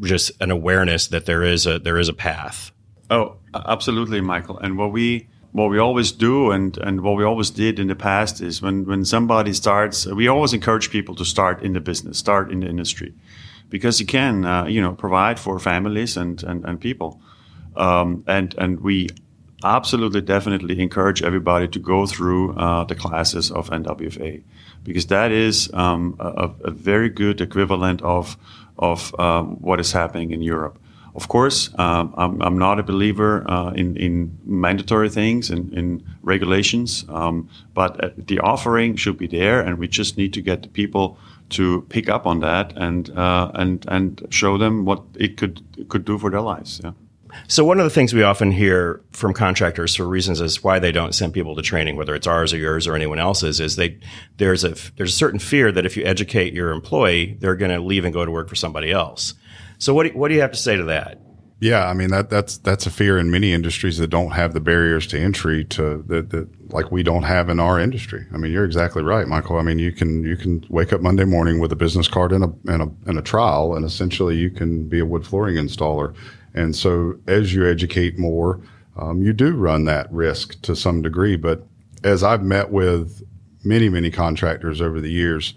just 0.00 0.30
an 0.40 0.50
awareness 0.50 1.08
that 1.08 1.26
there 1.26 1.42
is 1.42 1.66
a 1.66 1.78
there 1.78 1.98
is 1.98 2.08
a 2.08 2.14
path. 2.14 2.72
Oh, 3.10 3.36
absolutely, 3.54 4.22
Michael. 4.22 4.58
And 4.58 4.78
what 4.78 4.92
we 4.92 5.28
what 5.50 5.68
we 5.68 5.78
always 5.78 6.12
do 6.12 6.50
and, 6.50 6.78
and 6.78 7.02
what 7.02 7.14
we 7.16 7.24
always 7.24 7.50
did 7.50 7.78
in 7.78 7.88
the 7.88 7.94
past 7.94 8.40
is 8.40 8.62
when, 8.62 8.86
when 8.86 9.04
somebody 9.04 9.52
starts, 9.52 10.06
we 10.06 10.26
always 10.26 10.54
encourage 10.54 10.88
people 10.88 11.14
to 11.14 11.26
start 11.26 11.62
in 11.62 11.74
the 11.74 11.80
business, 11.80 12.16
start 12.16 12.50
in 12.50 12.60
the 12.60 12.66
industry 12.66 13.12
because 13.72 13.98
you 13.98 14.06
can, 14.06 14.44
uh, 14.44 14.66
you 14.66 14.82
know, 14.82 14.92
provide 14.92 15.40
for 15.40 15.58
families 15.58 16.16
and 16.16 16.44
and, 16.44 16.64
and 16.64 16.78
people, 16.78 17.20
um, 17.74 18.22
and 18.26 18.54
and 18.58 18.80
we 18.80 19.08
absolutely 19.64 20.20
definitely 20.20 20.78
encourage 20.80 21.22
everybody 21.22 21.66
to 21.68 21.78
go 21.78 22.06
through 22.06 22.54
uh, 22.56 22.84
the 22.84 22.94
classes 22.94 23.50
of 23.50 23.70
NWFA 23.70 24.42
because 24.84 25.06
that 25.06 25.30
is 25.32 25.70
um, 25.72 26.16
a, 26.18 26.50
a, 26.64 26.70
very 26.70 27.08
good 27.08 27.40
equivalent 27.40 28.02
of 28.02 28.36
of 28.78 29.14
um, 29.18 29.56
what 29.60 29.80
is 29.80 29.92
happening 29.92 30.32
in 30.32 30.42
Europe. 30.42 30.78
Of 31.14 31.28
course, 31.28 31.70
um, 31.78 32.14
I'm, 32.16 32.42
I'm, 32.42 32.58
not 32.58 32.78
a 32.78 32.82
believer 32.82 33.44
uh, 33.46 33.72
in, 33.72 33.96
in 33.96 34.38
mandatory 34.46 35.10
things 35.10 35.50
and 35.50 35.72
in 35.74 36.02
regulations, 36.22 37.04
um, 37.08 37.48
but 37.74 38.02
uh, 38.02 38.10
the 38.16 38.40
offering 38.40 38.96
should 38.96 39.18
be 39.18 39.26
there, 39.26 39.60
and 39.60 39.78
we 39.78 39.88
just 39.88 40.16
need 40.16 40.32
to 40.32 40.40
get 40.40 40.62
the 40.62 40.68
people 40.68 41.18
to 41.52 41.82
pick 41.88 42.08
up 42.08 42.26
on 42.26 42.40
that 42.40 42.72
and 42.76 43.10
uh, 43.10 43.50
and 43.54 43.84
and 43.88 44.26
show 44.30 44.58
them 44.58 44.84
what 44.84 45.02
it 45.14 45.36
could 45.36 45.62
could 45.88 46.04
do 46.04 46.18
for 46.18 46.30
their 46.30 46.40
lives. 46.40 46.80
Yeah. 46.82 46.92
So 47.48 47.64
one 47.64 47.78
of 47.78 47.84
the 47.84 47.90
things 47.90 48.12
we 48.12 48.22
often 48.22 48.50
hear 48.50 49.00
from 49.10 49.32
contractors 49.32 49.94
for 49.94 50.06
reasons 50.06 50.40
as 50.40 50.62
why 50.62 50.78
they 50.78 50.92
don't 50.92 51.14
send 51.14 51.32
people 51.32 51.56
to 51.56 51.62
training, 51.62 51.96
whether 51.96 52.14
it's 52.14 52.26
ours 52.26 52.52
or 52.52 52.58
yours 52.58 52.86
or 52.86 52.94
anyone 52.94 53.18
else's, 53.18 53.58
is 53.58 53.76
they 53.76 53.98
there's 54.36 54.64
a 54.64 54.74
there's 54.96 55.14
a 55.14 55.16
certain 55.16 55.38
fear 55.38 55.72
that 55.72 55.86
if 55.86 55.96
you 55.96 56.04
educate 56.04 56.52
your 56.52 56.70
employee, 56.72 57.36
they're 57.40 57.56
going 57.56 57.70
to 57.70 57.80
leave 57.80 58.04
and 58.04 58.12
go 58.12 58.24
to 58.24 58.30
work 58.30 58.48
for 58.48 58.56
somebody 58.56 58.90
else. 58.90 59.34
So 59.78 59.94
what 59.94 60.04
do, 60.04 60.10
what 60.10 60.28
do 60.28 60.34
you 60.34 60.42
have 60.42 60.52
to 60.52 60.58
say 60.58 60.76
to 60.76 60.84
that? 60.84 61.20
Yeah, 61.62 61.86
I 61.86 61.94
mean 61.94 62.10
that 62.10 62.28
that's 62.28 62.58
that's 62.58 62.86
a 62.86 62.90
fear 62.90 63.18
in 63.18 63.30
many 63.30 63.52
industries 63.52 63.98
that 63.98 64.08
don't 64.08 64.32
have 64.32 64.52
the 64.52 64.58
barriers 64.58 65.06
to 65.06 65.20
entry 65.20 65.64
to 65.66 66.02
that, 66.08 66.30
that 66.30 66.72
like 66.72 66.90
we 66.90 67.04
don't 67.04 67.22
have 67.22 67.48
in 67.48 67.60
our 67.60 67.78
industry. 67.78 68.26
I 68.34 68.36
mean, 68.36 68.50
you're 68.50 68.64
exactly 68.64 69.04
right, 69.04 69.28
Michael. 69.28 69.58
I 69.58 69.62
mean, 69.62 69.78
you 69.78 69.92
can 69.92 70.24
you 70.24 70.36
can 70.36 70.66
wake 70.70 70.92
up 70.92 71.00
Monday 71.02 71.24
morning 71.24 71.60
with 71.60 71.70
a 71.70 71.76
business 71.76 72.08
card 72.08 72.32
and 72.32 72.42
a 72.42 72.52
and 72.66 72.82
a 72.82 72.90
and 73.06 73.16
a 73.16 73.22
trowel, 73.22 73.76
and 73.76 73.84
essentially 73.84 74.34
you 74.34 74.50
can 74.50 74.88
be 74.88 74.98
a 74.98 75.06
wood 75.06 75.24
flooring 75.24 75.54
installer. 75.54 76.16
And 76.52 76.74
so, 76.74 77.14
as 77.28 77.54
you 77.54 77.64
educate 77.64 78.18
more, 78.18 78.60
um, 78.96 79.22
you 79.22 79.32
do 79.32 79.52
run 79.54 79.84
that 79.84 80.12
risk 80.12 80.60
to 80.62 80.74
some 80.74 81.00
degree. 81.00 81.36
But 81.36 81.64
as 82.02 82.24
I've 82.24 82.42
met 82.42 82.72
with 82.72 83.22
many 83.62 83.88
many 83.88 84.10
contractors 84.10 84.80
over 84.80 85.00
the 85.00 85.12
years, 85.12 85.54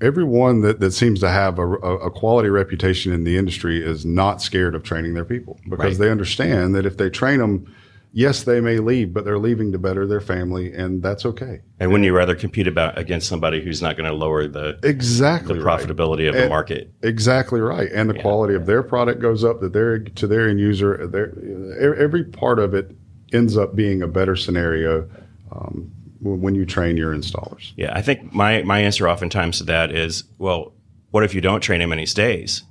everyone 0.00 0.60
that, 0.62 0.80
that 0.80 0.92
seems 0.92 1.20
to 1.20 1.30
have 1.30 1.58
a, 1.58 1.68
a, 1.68 2.10
quality 2.10 2.48
reputation 2.48 3.12
in 3.12 3.24
the 3.24 3.36
industry 3.36 3.82
is 3.82 4.04
not 4.04 4.42
scared 4.42 4.74
of 4.74 4.82
training 4.82 5.14
their 5.14 5.24
people 5.24 5.58
because 5.68 5.98
right. 5.98 5.98
they 5.98 6.10
understand 6.10 6.74
that 6.74 6.86
if 6.86 6.96
they 6.96 7.10
train 7.10 7.38
them, 7.38 7.72
yes, 8.12 8.44
they 8.44 8.60
may 8.60 8.78
leave, 8.78 9.12
but 9.12 9.24
they're 9.24 9.38
leaving 9.38 9.72
to 9.72 9.78
better 9.78 10.06
their 10.06 10.20
family, 10.20 10.72
and 10.72 11.02
that's 11.02 11.26
okay. 11.26 11.60
And 11.78 11.90
wouldn't 11.90 12.06
you 12.06 12.16
rather 12.16 12.34
compete 12.34 12.66
about 12.66 12.96
against 12.96 13.28
somebody 13.28 13.62
who's 13.62 13.82
not 13.82 13.96
going 13.96 14.08
to 14.08 14.16
lower 14.16 14.46
the 14.46 14.78
Exactly 14.82 15.58
the 15.58 15.64
right. 15.64 15.80
profitability 15.80 16.28
of 16.28 16.34
the 16.34 16.48
market? 16.48 16.92
Exactly 17.02 17.60
right, 17.60 17.90
and 17.92 18.08
the 18.08 18.14
quality 18.14 18.54
of 18.54 18.66
their 18.66 18.82
product 18.82 19.20
goes 19.20 19.44
up. 19.44 19.60
That 19.60 19.72
their 19.72 19.98
to 19.98 20.26
their 20.26 20.48
end 20.48 20.60
user, 20.60 21.06
their 21.06 21.98
every 21.98 22.24
part 22.24 22.58
of 22.58 22.74
it 22.74 22.96
ends 23.32 23.56
up 23.56 23.74
being 23.74 24.00
a 24.00 24.08
better 24.08 24.36
scenario 24.36 25.08
um, 25.50 25.90
when 26.24 26.40
when 26.40 26.54
you 26.54 26.64
train 26.66 26.96
your 26.96 27.14
installers. 27.14 27.72
Yeah, 27.76 27.92
I 27.94 28.02
think 28.02 28.32
my 28.32 28.62
my 28.62 28.80
answer 28.80 29.08
oftentimes 29.08 29.58
to 29.58 29.64
that 29.64 29.92
is, 29.92 30.24
well, 30.38 30.72
what 31.10 31.24
if 31.24 31.34
you 31.34 31.40
don't 31.40 31.60
train 31.60 31.80
him 31.80 31.92
and 31.92 32.00
he 32.00 32.06
stays? 32.06 32.62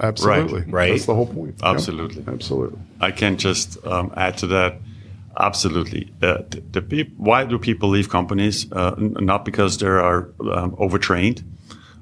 Absolutely, 0.00 0.62
right. 0.62 0.90
That's 0.92 1.06
the 1.06 1.14
whole 1.14 1.26
point. 1.26 1.54
Yep. 1.62 1.74
Absolutely. 1.74 2.24
absolutely. 2.32 2.78
I 3.00 3.10
can 3.12 3.36
just 3.36 3.84
um, 3.86 4.12
add 4.16 4.36
to 4.38 4.46
that. 4.48 4.80
Absolutely. 5.38 6.10
Uh, 6.20 6.38
the, 6.50 6.62
the 6.72 6.82
peop- 6.82 7.14
why 7.16 7.44
do 7.44 7.58
people 7.58 7.88
leave 7.88 8.08
companies? 8.08 8.70
Uh, 8.72 8.94
n- 8.98 9.16
not 9.20 9.44
because 9.44 9.78
they 9.78 9.86
are 9.86 10.30
um, 10.52 10.74
overtrained. 10.78 11.44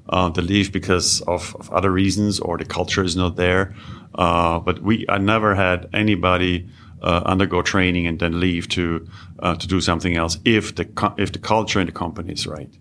Uh, 0.09 0.29
they 0.29 0.41
leave 0.41 0.71
because 0.71 1.21
of, 1.21 1.55
of 1.59 1.69
other 1.71 1.91
reasons 1.91 2.39
or 2.39 2.57
the 2.57 2.65
culture 2.65 3.03
is 3.03 3.15
not 3.15 3.35
there. 3.35 3.75
Uh, 4.15 4.59
but 4.59 4.81
we, 4.81 5.05
I 5.07 5.19
never 5.19 5.53
had 5.53 5.87
anybody 5.93 6.67
uh, 7.01 7.21
undergo 7.25 7.61
training 7.61 8.07
and 8.07 8.19
then 8.19 8.39
leave 8.39 8.67
to 8.69 9.07
uh, 9.39 9.55
to 9.55 9.67
do 9.67 9.81
something 9.81 10.15
else 10.15 10.37
if 10.45 10.75
the 10.75 11.13
if 11.17 11.31
the 11.31 11.39
culture 11.39 11.79
in 11.79 11.85
the 11.85 11.91
company 11.91 12.33
is 12.33 12.47
right. 12.47 12.73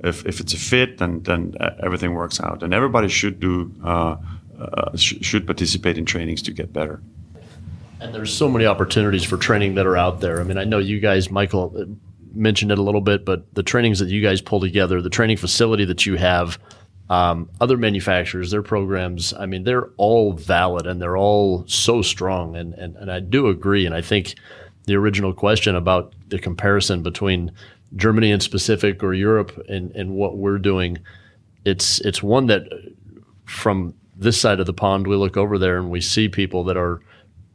If, 0.00 0.26
if 0.26 0.38
it's 0.38 0.52
a 0.52 0.58
fit, 0.58 0.98
then 0.98 1.22
then 1.22 1.54
uh, 1.60 1.70
everything 1.82 2.14
works 2.14 2.40
out. 2.40 2.62
And 2.62 2.74
everybody 2.74 3.08
should 3.08 3.40
do 3.40 3.72
uh, 3.82 4.16
uh, 4.58 4.96
sh- 4.96 5.14
should 5.22 5.46
participate 5.46 5.98
in 5.98 6.04
trainings 6.04 6.42
to 6.42 6.52
get 6.52 6.72
better. 6.72 7.00
And 8.00 8.14
there's 8.14 8.32
so 8.32 8.48
many 8.48 8.66
opportunities 8.66 9.24
for 9.24 9.38
training 9.38 9.76
that 9.76 9.86
are 9.86 9.96
out 9.96 10.20
there. 10.20 10.40
I 10.40 10.44
mean, 10.44 10.58
I 10.58 10.64
know 10.64 10.78
you 10.78 11.00
guys, 11.00 11.30
Michael, 11.30 11.74
uh, 11.76 11.84
mentioned 12.34 12.70
it 12.70 12.78
a 12.78 12.82
little 12.82 13.00
bit, 13.00 13.24
but 13.24 13.52
the 13.54 13.62
trainings 13.62 13.98
that 14.00 14.08
you 14.08 14.20
guys 14.20 14.42
pull 14.42 14.60
together, 14.60 15.00
the 15.00 15.08
training 15.08 15.38
facility 15.38 15.84
that 15.86 16.04
you 16.04 16.16
have, 16.16 16.58
um, 17.10 17.50
other 17.60 17.76
manufacturers, 17.76 18.50
their 18.50 18.62
programs, 18.62 19.34
I 19.34 19.46
mean, 19.46 19.64
they're 19.64 19.90
all 19.96 20.32
valid 20.32 20.86
and 20.86 21.00
they're 21.00 21.16
all 21.16 21.66
so 21.66 22.02
strong. 22.02 22.56
And, 22.56 22.74
and, 22.74 22.96
and 22.96 23.12
I 23.12 23.20
do 23.20 23.48
agree. 23.48 23.84
And 23.84 23.94
I 23.94 24.00
think 24.00 24.34
the 24.86 24.96
original 24.96 25.32
question 25.32 25.76
about 25.76 26.14
the 26.28 26.38
comparison 26.38 27.02
between 27.02 27.52
Germany 27.96 28.30
in 28.30 28.40
specific 28.40 29.02
or 29.02 29.14
Europe 29.14 29.52
and, 29.68 29.94
and 29.94 30.14
what 30.14 30.36
we're 30.36 30.58
doing, 30.58 30.98
it's 31.64 32.00
it's 32.00 32.22
one 32.22 32.46
that 32.46 32.64
from 33.44 33.94
this 34.16 34.40
side 34.40 34.60
of 34.60 34.66
the 34.66 34.72
pond, 34.72 35.06
we 35.06 35.16
look 35.16 35.36
over 35.36 35.58
there 35.58 35.78
and 35.78 35.90
we 35.90 36.00
see 36.00 36.28
people 36.28 36.64
that 36.64 36.76
are 36.76 37.00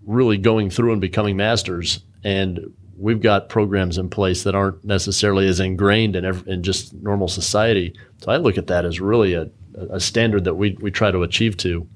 really 0.05 0.37
going 0.37 0.69
through 0.69 0.91
and 0.91 1.01
becoming 1.01 1.37
masters. 1.37 1.99
And 2.23 2.73
we've 2.99 3.21
got 3.21 3.49
programs 3.49 3.97
in 3.97 4.09
place 4.09 4.43
that 4.43 4.55
aren't 4.55 4.83
necessarily 4.83 5.47
as 5.47 5.59
ingrained 5.59 6.15
in, 6.15 6.25
ev- 6.25 6.47
in 6.47 6.61
just 6.61 6.93
normal 6.95 7.29
society. 7.29 7.93
So 8.17 8.31
I 8.31 8.37
look 8.37 8.57
at 8.57 8.67
that 8.67 8.85
as 8.85 8.99
really 8.99 9.33
a, 9.33 9.49
a 9.89 9.99
standard 9.99 10.43
that 10.43 10.55
we, 10.55 10.77
we 10.81 10.91
try 10.91 11.09
to 11.09 11.23
achieve 11.23 11.55
to. 11.57 11.87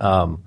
Um, 0.00 0.42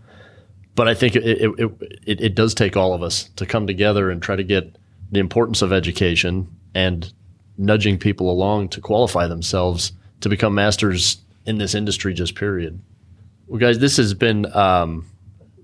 but 0.75 0.87
I 0.87 0.95
think 0.95 1.15
it, 1.15 1.23
it, 1.23 1.51
it, 1.59 1.71
it, 2.07 2.21
it 2.21 2.35
does 2.35 2.53
take 2.53 2.75
all 2.75 2.93
of 2.93 3.03
us 3.03 3.25
to 3.35 3.45
come 3.45 3.67
together 3.67 4.09
and 4.09 4.21
try 4.21 4.35
to 4.35 4.43
get 4.43 4.75
the 5.11 5.19
importance 5.19 5.61
of 5.61 5.71
education 5.71 6.47
and 6.73 7.11
nudging 7.57 7.97
people 7.97 8.31
along 8.31 8.69
to 8.69 8.81
qualify 8.81 9.27
themselves 9.27 9.91
to 10.21 10.29
become 10.29 10.55
masters 10.55 11.17
in 11.45 11.57
this 11.57 11.75
industry, 11.75 12.13
just 12.13 12.35
period. 12.35 12.79
Well, 13.47 13.59
guys, 13.59 13.79
this 13.79 13.97
has 13.97 14.13
been 14.13 14.45
um, 14.55 15.05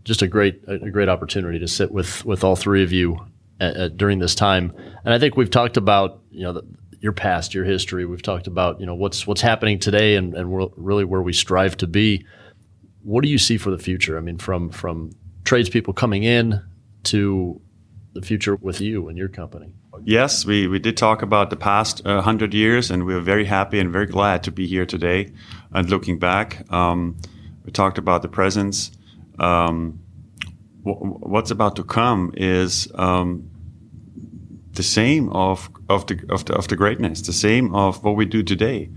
just 0.04 0.22
a 0.22 0.28
great 0.28 0.62
a 0.68 0.90
great 0.90 1.10
opportunity 1.10 1.60
to 1.60 1.68
sit 1.68 1.92
with 1.92 2.26
with 2.26 2.44
all 2.44 2.56
three 2.56 2.84
of 2.84 2.92
you 2.92 3.20
uh, 3.60 3.88
during 3.90 4.20
this 4.20 4.36
time, 4.36 4.74
and 5.04 5.14
I 5.14 5.20
think 5.20 5.38
we've 5.38 5.50
talked 5.50 5.78
about 5.78 6.22
you 6.32 6.44
know 6.44 6.54
the, 6.54 6.64
your 7.00 7.14
past, 7.14 7.54
your 7.54 7.66
history. 7.66 8.06
We've 8.06 8.22
talked 8.22 8.48
about 8.48 8.80
you 8.80 8.86
know 8.86 8.96
what's 8.96 9.26
what's 9.26 9.42
happening 9.42 9.80
today, 9.80 10.16
and 10.16 10.34
and 10.34 10.72
really 10.76 11.06
where 11.06 11.22
we 11.22 11.34
strive 11.34 11.78
to 11.78 11.88
be. 11.88 12.26
What 13.04 13.24
do 13.24 13.30
you 13.30 13.38
see 13.38 13.58
for 13.58 13.72
the 13.72 13.78
future? 13.78 14.18
I 14.18 14.22
mean, 14.22 14.38
from 14.38 14.70
from 14.70 15.12
tradespeople 15.44 15.94
coming 15.94 16.24
in 16.24 16.62
to 17.04 17.62
the 18.14 18.22
future 18.22 18.56
with 18.56 18.82
you 18.82 19.08
and 19.08 19.18
your 19.18 19.28
company. 19.28 19.74
Yes, 20.04 20.46
we, 20.46 20.68
we 20.68 20.80
did 20.80 20.98
talk 20.98 21.22
about 21.22 21.50
the 21.50 21.56
past 21.56 22.06
uh, 22.06 22.16
100 22.16 22.54
years, 22.54 22.92
and 22.92 23.06
we 23.06 23.14
are 23.14 23.22
very 23.22 23.46
happy 23.46 23.80
and 23.80 23.92
very 23.92 24.06
glad 24.06 24.44
to 24.44 24.52
be 24.52 24.68
here 24.68 24.86
today. 24.86 25.32
And 25.72 25.90
looking 25.90 26.20
back, 26.20 26.72
um, 26.72 27.18
we 27.64 27.72
talked 27.72 27.98
about 27.98 28.22
the 28.22 28.28
presence. 28.28 28.92
Um, 29.40 30.00
what's 30.94 31.52
about 31.52 31.76
to 31.78 31.84
come 31.84 32.32
is 32.38 32.88
um, 32.96 33.50
the 34.74 34.84
same 34.84 35.30
of, 35.30 35.70
of, 35.90 36.06
the, 36.08 36.24
of, 36.30 36.46
the, 36.46 36.54
of 36.54 36.68
the 36.68 36.76
greatness, 36.76 37.22
the 37.22 37.34
same 37.34 37.74
of 37.74 38.04
what 38.04 38.16
we 38.16 38.26
do 38.26 38.44
today. 38.44 38.90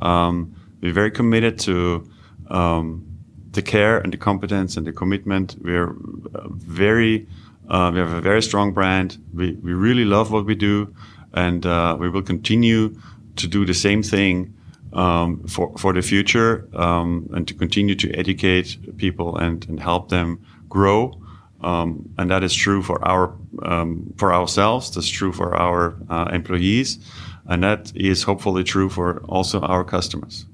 Um, 0.00 0.54
we're 0.80 0.92
very 0.92 1.10
committed 1.10 1.58
to 1.60 2.08
um, 2.48 3.06
the 3.52 3.62
care 3.62 3.98
and 3.98 4.12
the 4.12 4.16
competence 4.16 4.76
and 4.76 4.86
the 4.86 4.92
commitment. 4.92 5.56
We're 5.60 5.90
uh, 6.34 6.48
very 6.48 7.26
uh, 7.68 7.90
we 7.92 7.98
have 7.98 8.12
a 8.12 8.20
very 8.20 8.42
strong 8.42 8.72
brand. 8.72 9.18
We, 9.34 9.52
we 9.54 9.72
really 9.72 10.04
love 10.04 10.30
what 10.30 10.46
we 10.46 10.54
do, 10.54 10.94
and 11.32 11.66
uh, 11.66 11.96
we 11.98 12.08
will 12.08 12.22
continue 12.22 12.96
to 13.36 13.48
do 13.48 13.66
the 13.66 13.74
same 13.74 14.02
thing 14.02 14.54
um, 14.92 15.42
for, 15.48 15.76
for 15.76 15.92
the 15.92 16.02
future 16.02 16.68
um, 16.74 17.28
and 17.34 17.46
to 17.48 17.54
continue 17.54 17.94
to 17.96 18.12
educate 18.12 18.96
people 18.96 19.36
and, 19.36 19.68
and 19.68 19.80
help 19.80 20.10
them 20.10 20.44
grow. 20.68 21.20
Um, 21.62 22.10
and 22.18 22.30
that 22.30 22.42
is 22.42 22.54
true 22.54 22.82
for 22.82 23.02
our 23.04 23.34
um, 23.62 24.12
for 24.16 24.32
ourselves. 24.32 24.90
That's 24.90 25.08
true 25.08 25.32
for 25.32 25.56
our 25.56 25.96
uh, 26.10 26.28
employees, 26.32 26.98
and 27.46 27.62
that 27.62 27.92
is 27.94 28.22
hopefully 28.22 28.62
true 28.62 28.90
for 28.90 29.20
also 29.24 29.60
our 29.60 29.84
customers. 29.84 30.46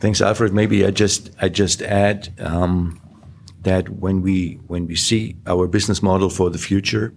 Thanks, 0.00 0.20
Alfred. 0.20 0.52
Maybe 0.52 0.84
I 0.84 0.90
just 0.90 1.30
I 1.40 1.48
just 1.48 1.82
add 1.82 2.32
um, 2.40 3.00
that 3.62 3.88
when 3.88 4.22
we 4.22 4.60
when 4.66 4.86
we 4.86 4.96
see 4.96 5.36
our 5.46 5.66
business 5.66 6.02
model 6.02 6.30
for 6.30 6.50
the 6.50 6.58
future, 6.58 7.14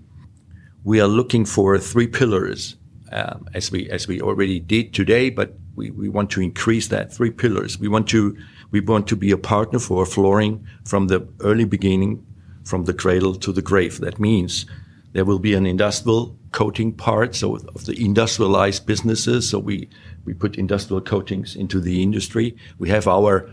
we 0.83 0.99
are 0.99 1.07
looking 1.07 1.45
for 1.45 1.77
three 1.77 2.07
pillars, 2.07 2.75
um, 3.11 3.47
as 3.53 3.71
we 3.71 3.89
as 3.89 4.07
we 4.07 4.21
already 4.21 4.59
did 4.59 4.93
today. 4.93 5.29
But 5.29 5.53
we, 5.75 5.91
we 5.91 6.09
want 6.09 6.29
to 6.31 6.41
increase 6.41 6.87
that 6.89 7.11
three 7.13 7.31
pillars. 7.31 7.79
We 7.79 7.87
want 7.87 8.07
to 8.09 8.37
we 8.71 8.81
want 8.81 9.07
to 9.07 9.15
be 9.15 9.31
a 9.31 9.37
partner 9.37 9.79
for 9.79 10.05
flooring 10.05 10.67
from 10.85 11.07
the 11.07 11.27
early 11.41 11.65
beginning, 11.65 12.25
from 12.63 12.85
the 12.85 12.93
cradle 12.93 13.35
to 13.35 13.51
the 13.51 13.61
grave. 13.61 13.99
That 13.99 14.19
means 14.19 14.65
there 15.13 15.25
will 15.25 15.39
be 15.39 15.53
an 15.53 15.65
industrial 15.65 16.37
coating 16.51 16.93
part, 16.93 17.35
so 17.35 17.55
of 17.55 17.85
the 17.85 17.99
industrialized 18.03 18.85
businesses. 18.85 19.49
So 19.49 19.59
we 19.59 19.89
we 20.25 20.33
put 20.33 20.57
industrial 20.57 21.01
coatings 21.01 21.55
into 21.55 21.79
the 21.79 22.01
industry. 22.01 22.55
We 22.79 22.89
have 22.89 23.07
our 23.07 23.49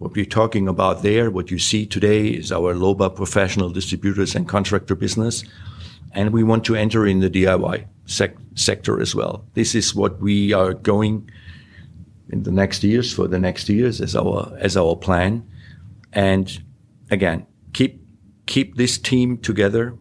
what 0.00 0.14
we're 0.14 0.24
talking 0.24 0.66
about 0.66 1.02
there, 1.02 1.30
what 1.30 1.50
you 1.50 1.58
see 1.58 1.84
today 1.84 2.28
is 2.28 2.50
our 2.50 2.74
LOBA 2.74 3.10
professional 3.10 3.68
distributors 3.68 4.34
and 4.34 4.48
contractor 4.48 4.94
business. 4.94 5.44
And 6.12 6.32
we 6.32 6.42
want 6.42 6.64
to 6.64 6.74
enter 6.74 7.06
in 7.06 7.20
the 7.20 7.28
DIY 7.28 7.84
sec- 8.06 8.38
sector 8.54 8.98
as 8.98 9.14
well. 9.14 9.44
This 9.52 9.74
is 9.74 9.94
what 9.94 10.18
we 10.18 10.54
are 10.54 10.72
going 10.72 11.30
in 12.30 12.44
the 12.44 12.50
next 12.50 12.82
years 12.82 13.12
for 13.12 13.28
the 13.28 13.38
next 13.38 13.68
years 13.68 14.00
as 14.00 14.16
our, 14.16 14.56
as 14.58 14.74
our 14.74 14.96
plan. 14.96 15.46
And 16.14 16.62
again, 17.10 17.46
keep, 17.74 17.99
keep 18.50 18.76
this 18.76 18.98
team 18.98 19.38
together, 19.38 19.96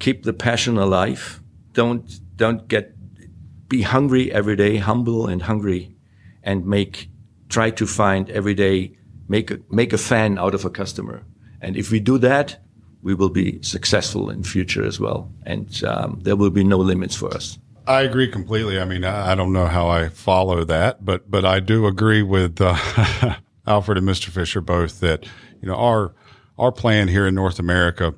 keep 0.00 0.24
the 0.24 0.32
passion 0.32 0.76
alive. 0.76 1.40
Don't, 1.72 2.20
don't 2.36 2.66
get, 2.66 2.92
be 3.68 3.82
hungry 3.82 4.32
every 4.32 4.56
day, 4.56 4.76
humble 4.78 5.28
and 5.28 5.42
hungry 5.42 5.94
and 6.42 6.66
make, 6.66 7.08
try 7.48 7.70
to 7.70 7.86
find 7.86 8.28
every 8.30 8.52
day 8.52 8.98
make 9.28 9.52
a, 9.52 9.60
make 9.70 9.92
a 9.92 9.98
fan 9.98 10.38
out 10.38 10.54
of 10.54 10.64
a 10.64 10.70
customer. 10.70 11.22
And 11.60 11.76
if 11.76 11.92
we 11.92 12.00
do 12.00 12.18
that, 12.18 12.58
we 13.02 13.14
will 13.14 13.30
be 13.30 13.62
successful 13.62 14.28
in 14.28 14.42
future 14.42 14.84
as 14.84 14.98
well. 14.98 15.30
And 15.46 15.82
um, 15.84 16.18
there 16.22 16.36
will 16.36 16.50
be 16.50 16.64
no 16.64 16.78
limits 16.78 17.14
for 17.14 17.32
us. 17.32 17.58
I 17.86 18.00
agree 18.02 18.28
completely. 18.28 18.80
I 18.80 18.86
mean, 18.86 19.04
I 19.04 19.34
don't 19.36 19.52
know 19.52 19.66
how 19.66 19.88
I 19.88 20.08
follow 20.08 20.64
that, 20.64 21.04
but 21.04 21.30
but 21.30 21.44
I 21.44 21.60
do 21.60 21.86
agree 21.86 22.22
with 22.22 22.58
uh, 22.58 22.76
Alfred 23.66 23.98
and 23.98 24.08
Mr. 24.08 24.30
Fischer 24.30 24.62
both 24.62 25.00
that 25.00 25.26
you 25.60 25.68
know 25.68 25.74
our 25.74 26.14
our 26.58 26.72
plan 26.72 27.08
here 27.08 27.26
in 27.26 27.34
North 27.34 27.58
America 27.58 28.14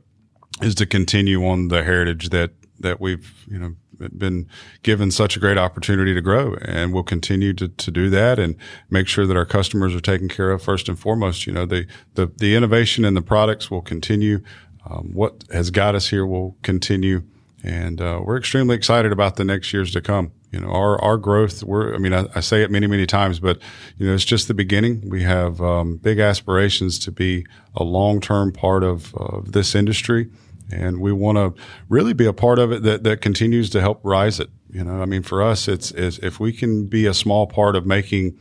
is 0.62 0.74
to 0.76 0.86
continue 0.86 1.46
on 1.46 1.68
the 1.68 1.82
heritage 1.82 2.30
that 2.30 2.52
that 2.80 3.00
we've 3.00 3.44
you 3.48 3.58
know 3.58 3.74
been 4.16 4.46
given 4.82 5.10
such 5.10 5.36
a 5.36 5.40
great 5.40 5.56
opportunity 5.56 6.12
to 6.12 6.20
grow. 6.20 6.54
And 6.60 6.92
we'll 6.92 7.02
continue 7.02 7.54
to, 7.54 7.68
to 7.68 7.90
do 7.90 8.10
that 8.10 8.38
and 8.38 8.54
make 8.90 9.08
sure 9.08 9.26
that 9.26 9.36
our 9.36 9.46
customers 9.46 9.94
are 9.94 10.00
taken 10.00 10.28
care 10.28 10.50
of 10.50 10.62
first 10.62 10.88
and 10.88 10.98
foremost. 10.98 11.46
You 11.46 11.52
know 11.52 11.66
the 11.66 11.86
the, 12.14 12.26
the 12.26 12.54
innovation 12.54 13.04
and 13.04 13.16
the 13.16 13.22
products 13.22 13.70
will 13.70 13.82
continue. 13.82 14.40
Um, 14.88 15.10
what 15.14 15.44
has 15.50 15.70
got 15.70 15.94
us 15.94 16.08
here 16.08 16.26
will 16.26 16.56
continue. 16.62 17.24
And 17.64 18.00
uh, 18.00 18.20
we're 18.22 18.36
extremely 18.36 18.76
excited 18.76 19.10
about 19.10 19.34
the 19.36 19.44
next 19.44 19.72
years 19.72 19.92
to 19.92 20.00
come 20.00 20.30
you 20.52 20.60
know 20.60 20.68
our 20.68 21.00
our 21.02 21.16
growth 21.16 21.62
we're 21.62 21.94
i 21.94 21.98
mean 21.98 22.12
I, 22.12 22.26
I 22.34 22.40
say 22.40 22.62
it 22.62 22.70
many 22.70 22.86
many 22.86 23.06
times 23.06 23.40
but 23.40 23.58
you 23.98 24.06
know 24.06 24.14
it's 24.14 24.24
just 24.24 24.48
the 24.48 24.54
beginning 24.54 25.08
we 25.08 25.22
have 25.22 25.60
um, 25.60 25.96
big 25.96 26.18
aspirations 26.18 26.98
to 27.00 27.12
be 27.12 27.46
a 27.74 27.84
long-term 27.84 28.52
part 28.52 28.82
of, 28.84 29.14
of 29.14 29.52
this 29.52 29.74
industry 29.74 30.30
and 30.70 31.00
we 31.00 31.12
want 31.12 31.38
to 31.38 31.62
really 31.88 32.12
be 32.12 32.26
a 32.26 32.32
part 32.32 32.58
of 32.58 32.72
it 32.72 32.82
that, 32.82 33.04
that 33.04 33.20
continues 33.20 33.70
to 33.70 33.80
help 33.80 34.00
rise 34.02 34.40
it. 34.40 34.50
You 34.70 34.84
know, 34.84 35.00
I 35.00 35.04
mean, 35.04 35.22
for 35.22 35.42
us, 35.42 35.68
it's, 35.68 35.90
it's 35.92 36.18
if 36.18 36.40
we 36.40 36.52
can 36.52 36.86
be 36.86 37.06
a 37.06 37.14
small 37.14 37.46
part 37.46 37.76
of 37.76 37.86
making 37.86 38.38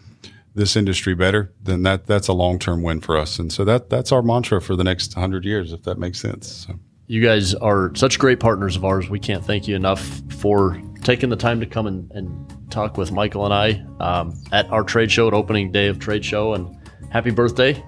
this 0.56 0.76
industry 0.76 1.14
better, 1.14 1.54
then 1.62 1.84
that 1.84 2.08
that's 2.08 2.28
a 2.28 2.34
long 2.34 2.60
term 2.60 2.82
win 2.82 3.02
for 3.02 3.18
us. 3.18 3.38
And 3.40 3.52
so 3.52 3.64
that 3.66 3.90
that's 3.90 4.12
our 4.12 4.22
mantra 4.22 4.62
for 4.62 4.76
the 4.76 4.84
next 4.84 5.14
hundred 5.14 5.46
years, 5.46 5.72
if 5.72 5.84
that 5.84 5.98
makes 6.00 6.20
sense. 6.20 6.66
So. 6.68 6.80
You 7.08 7.22
guys 7.22 7.54
are 7.54 7.94
such 7.94 8.18
great 8.18 8.40
partners 8.40 8.76
of 8.76 8.84
ours. 8.84 9.10
We 9.10 9.20
can't 9.20 9.46
thank 9.46 9.68
you 9.68 9.76
enough 9.76 10.22
for 10.40 10.82
taking 11.06 11.30
the 11.30 11.36
time 11.38 11.60
to 11.62 11.66
come 11.66 11.88
and, 11.88 12.12
and 12.12 12.72
talk 12.72 12.98
with 12.98 13.12
Michael 13.12 13.46
and 13.46 13.54
I 13.54 13.86
um, 14.00 14.36
at 14.52 14.70
our 14.72 14.84
trade 14.84 15.12
show, 15.12 15.28
at 15.28 15.34
opening 15.34 15.72
day 15.72 15.88
of 15.88 16.00
trade 16.00 16.26
show. 16.26 16.54
And 16.54 16.76
happy 17.12 17.32
birthday! 17.32 17.82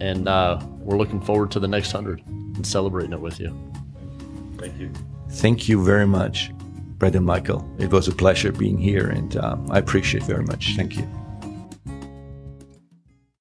And 0.00 0.28
uh, 0.28 0.58
we're 0.78 0.96
looking 0.96 1.20
forward 1.20 1.50
to 1.50 1.60
the 1.60 1.68
next 1.68 1.92
hundred 1.92 2.24
and 2.26 2.66
celebrating 2.66 3.12
it 3.12 3.20
with 3.20 3.38
you. 3.38 3.54
Thank 4.56 4.78
you. 4.78 4.90
Thank 5.32 5.68
you 5.68 5.84
very 5.84 6.06
much, 6.06 6.50
Brett 6.98 7.14
and 7.14 7.26
Michael. 7.26 7.68
It 7.78 7.90
was 7.90 8.08
a 8.08 8.12
pleasure 8.12 8.52
being 8.52 8.78
here, 8.78 9.08
and 9.10 9.36
uh, 9.36 9.56
I 9.68 9.78
appreciate 9.78 10.22
very 10.22 10.44
much. 10.44 10.74
Thank 10.76 10.96
you. 10.96 11.19